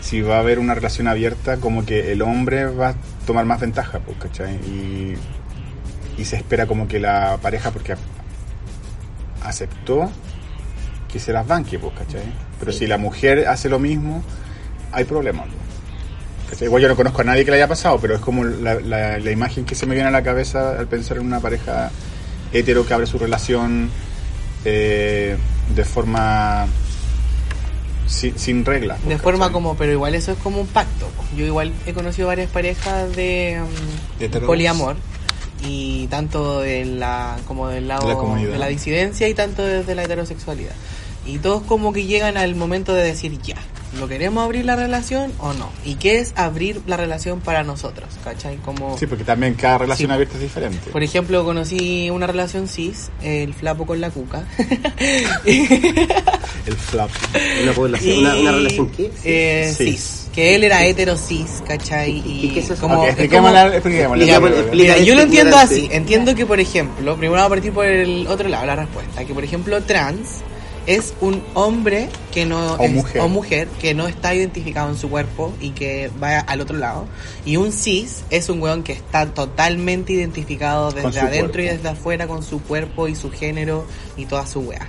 [0.00, 2.94] si va a haber una relación abierta, como que el hombre va a
[3.26, 4.54] tomar más ventaja, pues, ¿cachai?
[4.54, 5.14] Y,
[6.16, 7.96] y se espera como que la pareja, porque
[9.44, 10.10] aceptó
[11.12, 12.22] que se las banque, pues, ¿cachai?
[12.58, 14.22] Pero si la mujer hace lo mismo,
[14.92, 15.46] hay problemas.
[15.46, 16.50] pues.
[16.50, 16.66] ¿cachai?
[16.68, 19.18] Igual yo no conozco a nadie que le haya pasado, pero es como la, la-
[19.18, 21.90] la imagen que se me viene a la cabeza al pensar en una pareja
[22.52, 23.90] hetero que abre su relación
[24.64, 25.36] eh,
[25.74, 26.66] de forma
[28.06, 29.04] sin, sin reglas.
[29.06, 31.08] De forma como, pero igual eso es como un pacto.
[31.36, 34.46] Yo igual he conocido varias parejas de um, De heteros.
[34.46, 34.96] poliamor
[35.64, 38.52] y tanto de la, como del lado De la comunidad.
[38.52, 40.72] de la disidencia y tanto desde la heterosexualidad.
[41.26, 43.56] Y todos como que llegan al momento de decir ya,
[43.98, 45.70] ¿lo queremos abrir la relación o no?
[45.84, 48.08] ¿Y qué es abrir la relación para nosotros?
[48.24, 48.56] ¿Cachai?
[48.58, 50.14] Como, Sí, porque también cada relación Sí.
[50.14, 50.90] abierta es diferente.
[50.90, 54.44] por ejemplo, conocí una relación cis, el flapo con la cuca.
[56.66, 57.10] El flap.
[57.62, 59.10] Una, población, una, una relación qué?
[59.24, 59.86] Eh, Cis.
[60.00, 60.28] cis.
[60.34, 62.10] Que él era hetero cis, ¿cachai?
[62.24, 62.80] ¿Y- y qué es eso?
[62.80, 65.56] como, Ok, es como- mira, yo lo este entiendo ignorante.
[65.56, 65.88] así.
[65.90, 69.24] Entiendo que, por ejemplo, primero vamos a partir por el otro lado, la respuesta.
[69.24, 70.42] Que, por ejemplo, trans
[70.88, 73.20] es un hombre que no O es- mujer.
[73.22, 77.06] o mujer que no está identificado en su cuerpo y que va al otro lado.
[77.44, 82.26] Y un cis es un weón que está totalmente identificado desde adentro y desde afuera
[82.26, 83.86] con su cuerpo y su género
[84.16, 84.88] y toda su wea.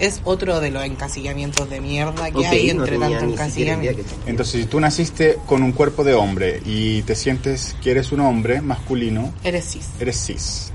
[0.00, 4.02] es otro de los encasillamientos de mierda que hay no entre tenía tanto encasillamiento.
[4.26, 8.20] Entonces, si tú naciste con un cuerpo de hombre y te sientes que eres un
[8.20, 9.88] hombre masculino, Eres cis.
[9.98, 10.72] eres cis.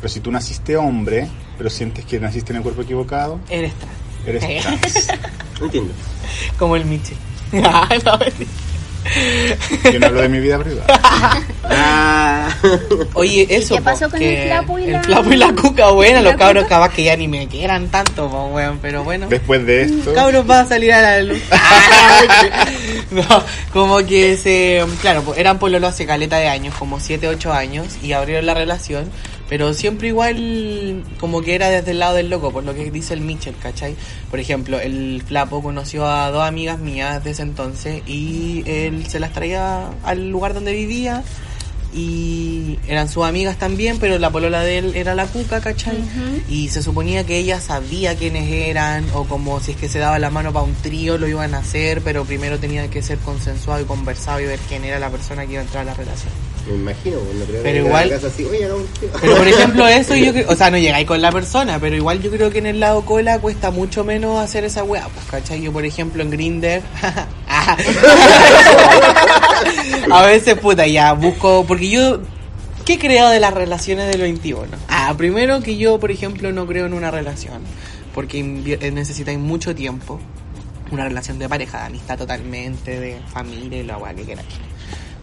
[0.00, 1.28] Pero si tú naciste hombre,
[1.58, 3.94] pero sientes que naciste en el cuerpo equivocado, Eres trans.
[4.26, 4.60] eres Eh.
[4.62, 5.08] trans.
[5.60, 5.92] Entiendo.
[6.58, 7.14] Como el Miche.
[7.64, 8.18] Ah, no.
[9.90, 10.86] Yo no hablo de mi vida privada.
[11.64, 12.48] Ah,
[13.14, 13.76] Oye, eso.
[13.76, 16.22] qué pasó po, con el flapo y la- El flapo y la cuca, bueno, ¿Y
[16.24, 16.76] los cabros cuca?
[16.76, 19.26] capaz que ya ni me quieran tanto, po, weón, pero bueno.
[19.28, 21.40] Después de esto, Cabros va a salir a la luz.
[23.10, 23.24] no,
[23.72, 24.84] como que se.
[25.00, 28.54] Claro, pues, eran pololo hace caleta de años, como 7, 8 años, y abrieron la
[28.54, 29.10] relación.
[29.50, 33.14] Pero siempre igual, como que era desde el lado del loco, por lo que dice
[33.14, 33.96] el Mitchell, ¿cachai?
[34.30, 39.18] Por ejemplo, el Flapo conoció a dos amigas mías de ese entonces y él se
[39.18, 41.24] las traía al lugar donde vivía
[41.92, 45.98] y eran sus amigas también, pero la polola de él era la cuca, ¿cachai?
[46.48, 50.20] Y se suponía que ella sabía quiénes eran, o como si es que se daba
[50.20, 53.82] la mano para un trío lo iban a hacer, pero primero tenía que ser consensuado
[53.82, 56.32] y conversado y ver quién era la persona que iba a entrar a la relación.
[56.72, 58.66] Me imagino, no creo Pero que igual- la casa así, "Oye,
[59.00, 59.08] tío".
[59.20, 62.20] Pero por ejemplo eso yo creo, o sea, no llegáis con la persona, pero igual
[62.22, 65.62] yo creo que en el lado cola cuesta mucho menos hacer esa weá, pues, ¿cachai?
[65.62, 66.82] Yo por ejemplo en Grinder
[70.10, 72.20] a veces puta ya busco, porque yo
[72.84, 74.66] ¿qué creo de las relaciones del 21?
[74.88, 77.62] Ah, primero que yo por ejemplo no creo en una relación,
[78.14, 78.40] porque
[78.80, 80.18] eh, necesitáis mucho tiempo,
[80.90, 84.48] una relación de pareja, de amistad totalmente, de familia y la weá que queráis.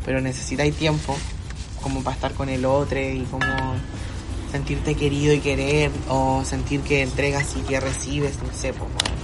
[0.05, 1.17] Pero necesitáis tiempo
[1.87, 3.45] como para estar con el otro y como
[4.51, 9.17] sentirte querido y querer o sentir que entregas y que recibes, no sé, pues, bueno.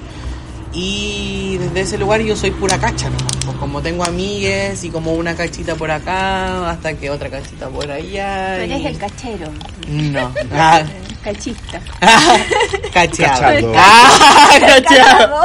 [0.76, 3.18] Y desde ese lugar yo soy pura cacha, ¿no?
[3.45, 7.91] Pues como tengo amigues y como una cachita por acá, hasta que otra cachita por
[7.91, 8.55] allá.
[8.57, 9.47] Tú eres y- el cachero,
[9.88, 10.32] No.
[10.53, 10.82] Ah,
[11.24, 11.80] cachista.
[12.93, 13.41] cacheado.
[13.41, 13.74] Cachado.
[13.78, 15.41] Ah, cacheado.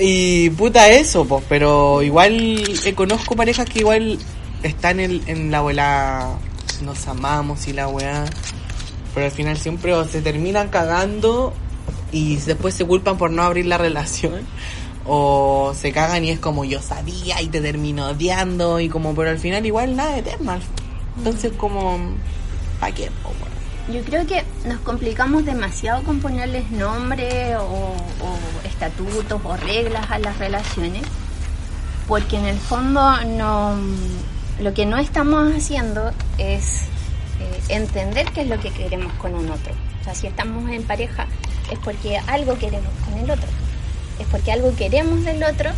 [0.00, 4.18] Y puta eso, pues, pero igual eh, conozco parejas que igual
[4.62, 6.38] están en, en la abuela,
[6.82, 8.24] nos amamos y la weá,
[9.14, 11.52] pero al final siempre o se terminan cagando
[12.12, 14.46] y después se culpan por no abrir la relación.
[15.06, 19.30] O se cagan y es como yo sabía y te termino odiando y como, pero
[19.30, 20.58] al final igual nada eterno.
[21.16, 21.98] Entonces como,
[22.78, 23.10] ¿para qué?
[23.92, 30.18] Yo creo que nos complicamos demasiado con ponerles nombre o, o estatutos o reglas a
[30.18, 31.02] las relaciones,
[32.06, 33.74] porque en el fondo no,
[34.60, 36.82] lo que no estamos haciendo es
[37.40, 39.72] eh, entender qué es lo que queremos con un otro.
[40.00, 41.26] O sea, si estamos en pareja
[41.70, 43.48] es porque algo queremos con el otro,
[44.18, 45.70] es porque algo queremos del otro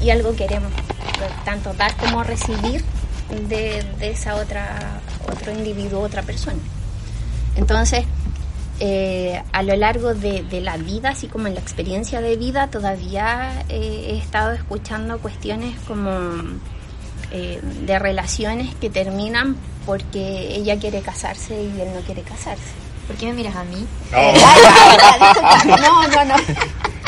[0.00, 2.82] y algo queremos eh, tanto dar como recibir
[3.48, 6.58] de, de esa otra otro individuo, otra persona.
[7.56, 8.04] Entonces,
[8.80, 13.64] eh, a lo largo de, la vida, así como en la experiencia de vida, todavía
[13.68, 16.10] he estado escuchando cuestiones como
[17.32, 19.56] eh, de relaciones que terminan
[19.86, 22.62] porque ella quiere casarse y él no quiere casarse.
[23.06, 23.86] ¿Por qué me miras a mí?
[24.14, 24.32] Oh.
[25.66, 26.34] No, no, no.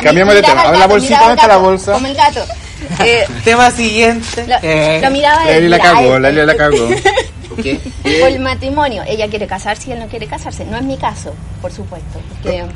[0.03, 0.72] Cambiamos de tema.
[0.72, 1.93] gato, bolsita, ¿dónde está la bolsa?
[1.93, 2.45] Como el gato.
[3.01, 4.47] Eh, Tema siguiente.
[4.47, 6.89] lo, Eh, lo miraba La él, la cagó, la la cagó.
[7.62, 7.81] ¿Qué?
[8.03, 10.64] Por el matrimonio, ella quiere casarse y él no quiere casarse.
[10.64, 12.20] No es mi caso, por supuesto.
[12.43, 12.68] Porque,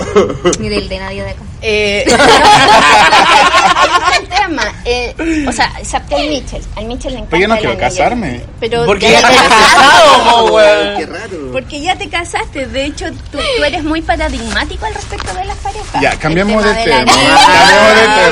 [0.61, 1.43] Ni del de nadie de acá.
[1.63, 2.15] Eh, ahí
[3.99, 4.63] está el tema.
[4.85, 6.63] Eh, o sea, excepto al Mitchell.
[6.77, 7.31] Al Mitchell le encanta.
[7.31, 8.41] Pero yo no quiero casarme.
[8.61, 10.57] Pero Porque ya te casado.
[10.99, 11.53] Qué raro.
[11.53, 12.67] Porque ya te casaste.
[12.67, 16.03] De hecho, tú, tú eres muy paradigmático al respecto de las parejas.
[16.03, 17.05] Ya, cambiemos de tema.
[17.05, 17.41] Cambiemos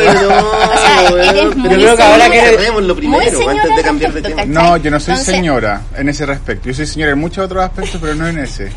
[0.00, 0.42] de tema.
[0.42, 2.50] O sea, eres muy Yo creo que ahora señora.
[2.50, 4.44] que- Muy primero antes de cambiar de tema.
[4.46, 6.68] No, yo no soy Entonces- señora en ese respecto.
[6.68, 8.70] Yo soy señora en muchos otros aspectos, pero no en ese.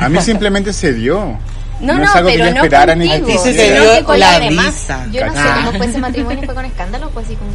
[0.00, 1.38] A mí simplemente se dio.
[1.80, 4.16] No, no, es algo pero que yo no esperara ni contigo, ti se te dio
[4.16, 4.66] la los demás.
[4.66, 5.06] visa.
[5.12, 7.50] Yo no sé cómo fue ese matrimonio, fue con escándalo, fue así como.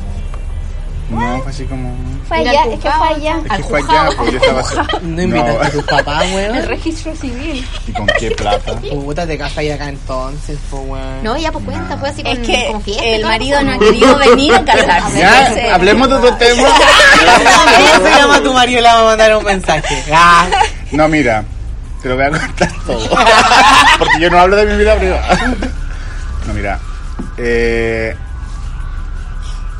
[1.09, 1.93] No, fue así como.
[2.29, 3.35] Allá, es que allá.
[3.39, 4.15] Es que Al fue allá, juzgado.
[4.17, 4.87] pues yo estaba.
[5.01, 6.67] No invitaste a tus papás, El weón.
[6.67, 7.67] registro civil.
[7.87, 8.73] ¿Y con qué plata?
[8.91, 11.23] Puta, te casas acá entonces, po, weón.
[11.23, 13.05] No, ya pues cuenta, fue así con, Es que como fiesta.
[13.05, 15.19] y el marido cosa, no ha querido venir a casarse.
[15.19, 16.63] Ya, hablemos de otro tema.
[16.63, 18.81] ¿Cómo se llama tu marido?
[18.81, 20.03] Le vamos a mandar un mensaje.
[20.91, 21.43] No, mira,
[22.01, 23.09] te lo voy a contar todo.
[23.99, 25.55] Porque yo no hablo de mi vida privada.
[26.47, 26.79] No, mira.
[27.37, 28.15] Eh,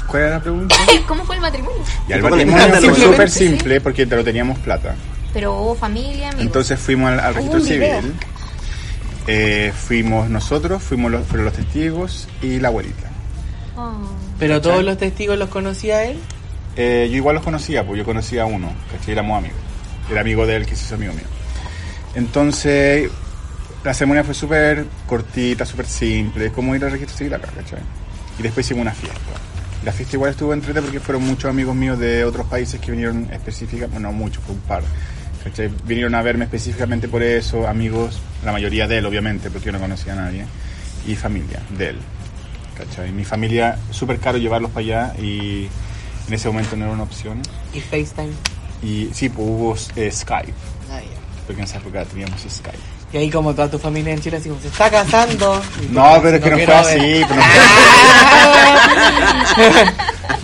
[0.08, 0.76] ¿Cuál era la pregunta?
[1.08, 1.84] ¿Cómo fue el matrimonio?
[2.08, 4.96] Y el matrimonio fue súper simple porque te lo teníamos plata.
[5.34, 6.46] Pero hubo familia, amigos.
[6.46, 8.02] Entonces fuimos al, al registro video.
[8.02, 8.16] civil.
[9.28, 13.10] Eh, fuimos nosotros, fuimos los, fueron los testigos y la abuelita.
[13.78, 13.94] Oh.
[14.40, 16.18] Pero todos los testigos los conocía él.
[16.76, 18.72] Eh, yo igual los conocía, pues yo conocía a uno,
[19.06, 19.60] que éramos amigos.
[20.10, 21.24] Era amigo de él, que se hizo amigo mío.
[22.16, 23.10] Entonces,
[23.84, 27.80] la ceremonia fue súper cortita, súper simple, es como ir al registro civil acá, ¿cachai?
[28.38, 29.20] Y después hicimos una fiesta.
[29.84, 33.28] La fiesta igual estuvo entrete porque fueron muchos amigos míos de otros países que vinieron
[33.32, 34.84] específicamente, bueno, no muchos, fue un par.
[35.44, 35.72] ¿cachai?
[35.86, 39.80] Vinieron a verme específicamente por eso, amigos, la mayoría de él, obviamente, porque yo no
[39.80, 40.46] conocía a nadie,
[41.08, 41.98] y familia de él.
[42.78, 43.12] ¿cachai?
[43.12, 45.68] Mi familia, súper caro llevarlos para allá y
[46.28, 47.42] en ese momento no era una opción.
[47.74, 48.34] Y FaceTime.
[48.84, 50.54] Y sí, pues hubo eh, Skype,
[50.92, 51.00] Ah.
[51.52, 52.78] Porque en esa época teníamos Skype.
[53.12, 55.62] Y ahí como toda tu familia en Chile así como se está casando.
[55.92, 56.98] No, pero es que no fue así.
[56.98, 57.28] ver.
[57.28, 57.46] no,
[59.56, 59.86] fue,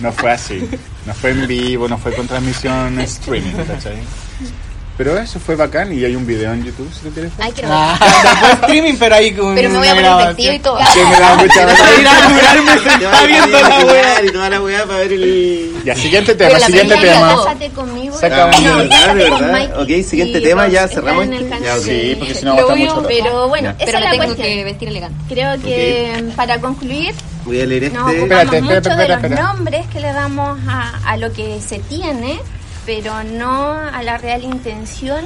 [0.00, 0.68] no fue así.
[1.06, 3.96] No fue en vivo, no fue con transmisión streaming, ¿cachai?
[4.98, 7.34] Pero eso fue bacán y hay un video en YouTube si tú quieres.
[7.36, 7.46] ver.
[7.46, 7.78] Ay, quiero ver.
[7.78, 7.98] Ah,
[8.32, 10.78] no fue streaming, pero ahí con Pero me voy a poner vestido y todo.
[10.94, 14.24] Que me da mucha Para ir a curarme se Te está viendo la wea.
[14.24, 15.82] Y toda la weá para ver el...
[15.84, 17.36] Ya, siguiente Pero tema, la siguiente tema.
[17.36, 18.18] Cásate conmigo.
[18.18, 18.46] Saca
[19.14, 21.26] verdad, Ok, siguiente tema, ya cerramos.
[21.62, 21.78] Ya.
[21.78, 23.04] Sí, porque si no va a mucho.
[23.06, 24.48] Pero bueno, Pero la tengo cuestión.
[24.48, 25.16] que vestir elegante.
[25.32, 27.96] Creo que para concluir, Voy a leer este.
[27.96, 31.32] nos ocupamos Espérate, espérate, mucho de espérate, los nombres que le damos a, a lo
[31.32, 32.40] que se tiene,
[32.88, 35.22] pero no a la real intención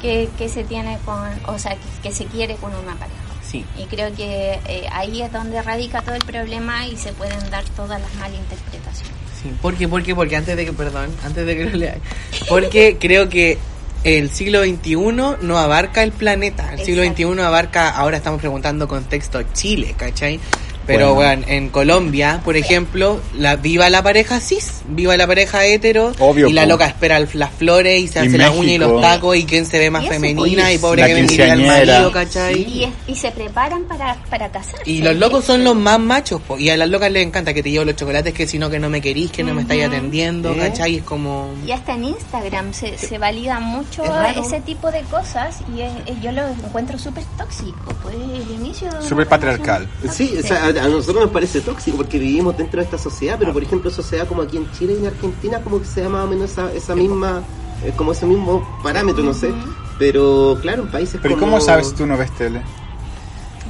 [0.00, 3.18] que, que se tiene con, o sea, que, que se quiere con una pareja.
[3.42, 3.64] Sí.
[3.76, 7.64] Y creo que eh, ahí es donde radica todo el problema y se pueden dar
[7.70, 9.12] todas las malinterpretaciones.
[9.42, 9.88] Sí, ¿por qué?
[9.88, 10.14] ¿Por qué?
[10.14, 12.00] Porque antes de que, perdón, antes de que lo leáis.
[12.48, 13.58] Porque creo que
[14.04, 14.96] el siglo XXI
[15.40, 16.74] no abarca el planeta.
[16.74, 17.02] El siglo.
[17.02, 20.38] XXI abarca, ahora estamos preguntando contexto Chile, ¿cachai?
[20.86, 21.36] Pero Bueno.
[21.40, 26.48] bueno, en Colombia, por ejemplo, la viva la pareja cis, viva la pareja hetero, Obvio,
[26.48, 28.92] y la loca espera el- las flores y se Y hace las uñas y México.
[28.92, 31.58] los tacos y quién se ve más Y femenina y pobre la que bendiga al
[31.58, 31.92] quinceañera.
[31.94, 32.62] marido, ¿cachai?
[32.62, 34.82] Y, es- y se preparan para, para casarse.
[34.90, 36.58] Y los locos son los más machos, po.
[36.58, 38.78] y a las locas les encanta que te llevo los chocolates, que si no que
[38.78, 40.56] no me querís, que no me estáis atendiendo, ¿Eh?
[40.58, 40.96] ¿cachai?
[40.96, 41.50] Es como...
[41.66, 45.92] Y hasta en Instagram se, se valida mucho Es ese tipo de cosas y es-
[46.06, 47.94] es- yo lo encuentro súper tóxico.
[48.02, 49.88] Pues el inicio Súper patriarcal.
[50.12, 53.52] Sí, o sea, a, nosotros nos parece tóxico porque vivimos dentro de esta sociedad, pero
[53.52, 56.24] por ejemplo, sociedad como aquí en Chile y en Argentina, como que se da más
[56.24, 57.42] o menos esa, esa misma,
[57.84, 59.50] eh, como ese mismo parámetro, no sé.
[59.98, 61.52] Pero claro, en países Pero ¿y como...
[61.52, 62.62] cómo sabes tú no ves tele?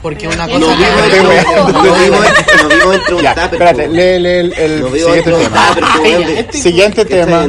[0.03, 0.77] Porque una Pero cosa...
[1.73, 5.77] No vivo un tupper, espérate, lee, lee el, siguiente tema.
[6.39, 7.49] este- Siguiente ¿cachai, tema.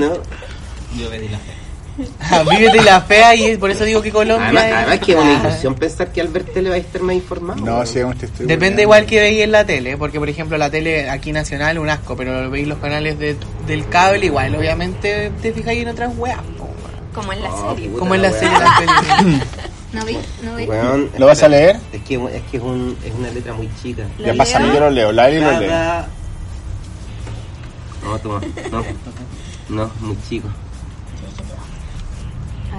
[2.50, 5.18] Vívete la fea y es por eso digo que Colombia Además, es- además que es
[5.18, 5.48] una Ah.
[5.48, 7.64] ilusión pensar que al ver tele va a estar más informado.
[7.66, 10.58] No, sí, aún te estoy Depende igual que veis en la tele, porque por ejemplo
[10.58, 13.36] la tele aquí nacional un asco, pero veis los canales de-
[13.68, 16.40] del cable igual, obviamente te fijáis en otras weas,
[17.14, 17.92] como en la Oh, serie.
[17.92, 19.42] como en la serie la tele.
[19.94, 20.66] No vi, no vi.
[21.18, 21.78] ¿Lo vas a leer?
[21.94, 24.04] Es que, es que es, un, es una letra muy chica.
[24.18, 24.74] ¿Lo Ya leo?
[24.74, 25.12] yo lo leo.
[25.14, 25.68] Lali lo lee.
[28.04, 28.42] No, toma.
[28.72, 28.84] No,
[29.70, 30.50] no, muy chico.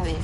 [0.06, 0.16] A ver,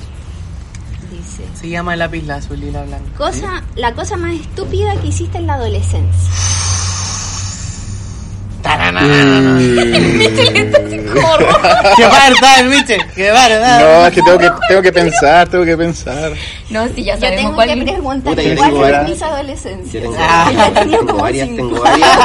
[1.11, 1.43] dice.
[1.59, 3.11] Se llama lápiz lazuli lila blanca.
[3.17, 6.29] Cosa, la cosa más estúpida que hiciste en la adolescencia.
[11.95, 12.97] ¡Qué verdad, biche!
[13.15, 13.79] ¡Qué verdad!
[14.01, 16.31] No, es que tengo que, tengo que pensar, tengo que pensar.
[16.69, 17.69] No, sí, ya Yo tengo cuál.
[17.69, 19.09] que preguntar cuál tengo fue varias.
[19.09, 20.03] mis adolescencias.
[20.03, 20.51] Tengo, Ah.
[20.51, 22.09] He tenido tengo varias, tengo varias.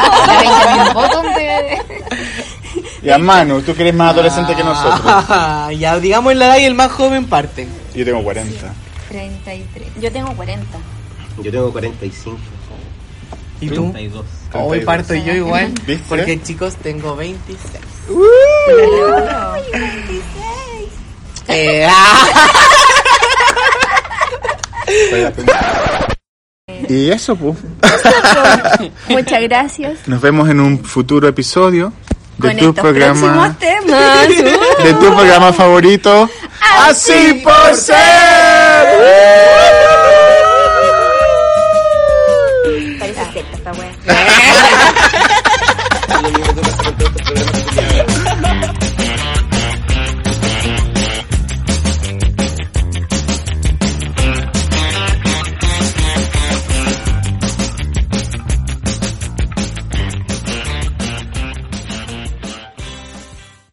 [3.09, 5.01] Ya Manu, tú que eres más adolescente que nosotros.
[5.03, 7.67] Ah, ya, digamos en la edad y el más joven parte.
[7.95, 8.75] Yo tengo 40.
[9.09, 9.89] 33.
[9.99, 10.79] Yo tengo 40.
[11.43, 12.39] Yo tengo 45.
[13.63, 13.93] ¿Y tú?
[13.93, 14.27] 32.
[14.53, 15.73] Hoy parto yo igual.
[15.87, 16.05] ¿Viste?
[16.07, 17.83] Porque chicos, tengo 26.
[19.35, 20.23] ¡Ay, 26!
[21.49, 22.27] Eh, ah.
[26.89, 27.57] Y eso, pues.
[29.09, 30.07] Muchas gracias.
[30.07, 31.93] Nos vemos en un futuro episodio
[32.39, 33.57] de Con tu estos programa.
[33.59, 34.29] temas.
[34.29, 36.31] De tu programa favorito.
[36.87, 37.97] Así por ser.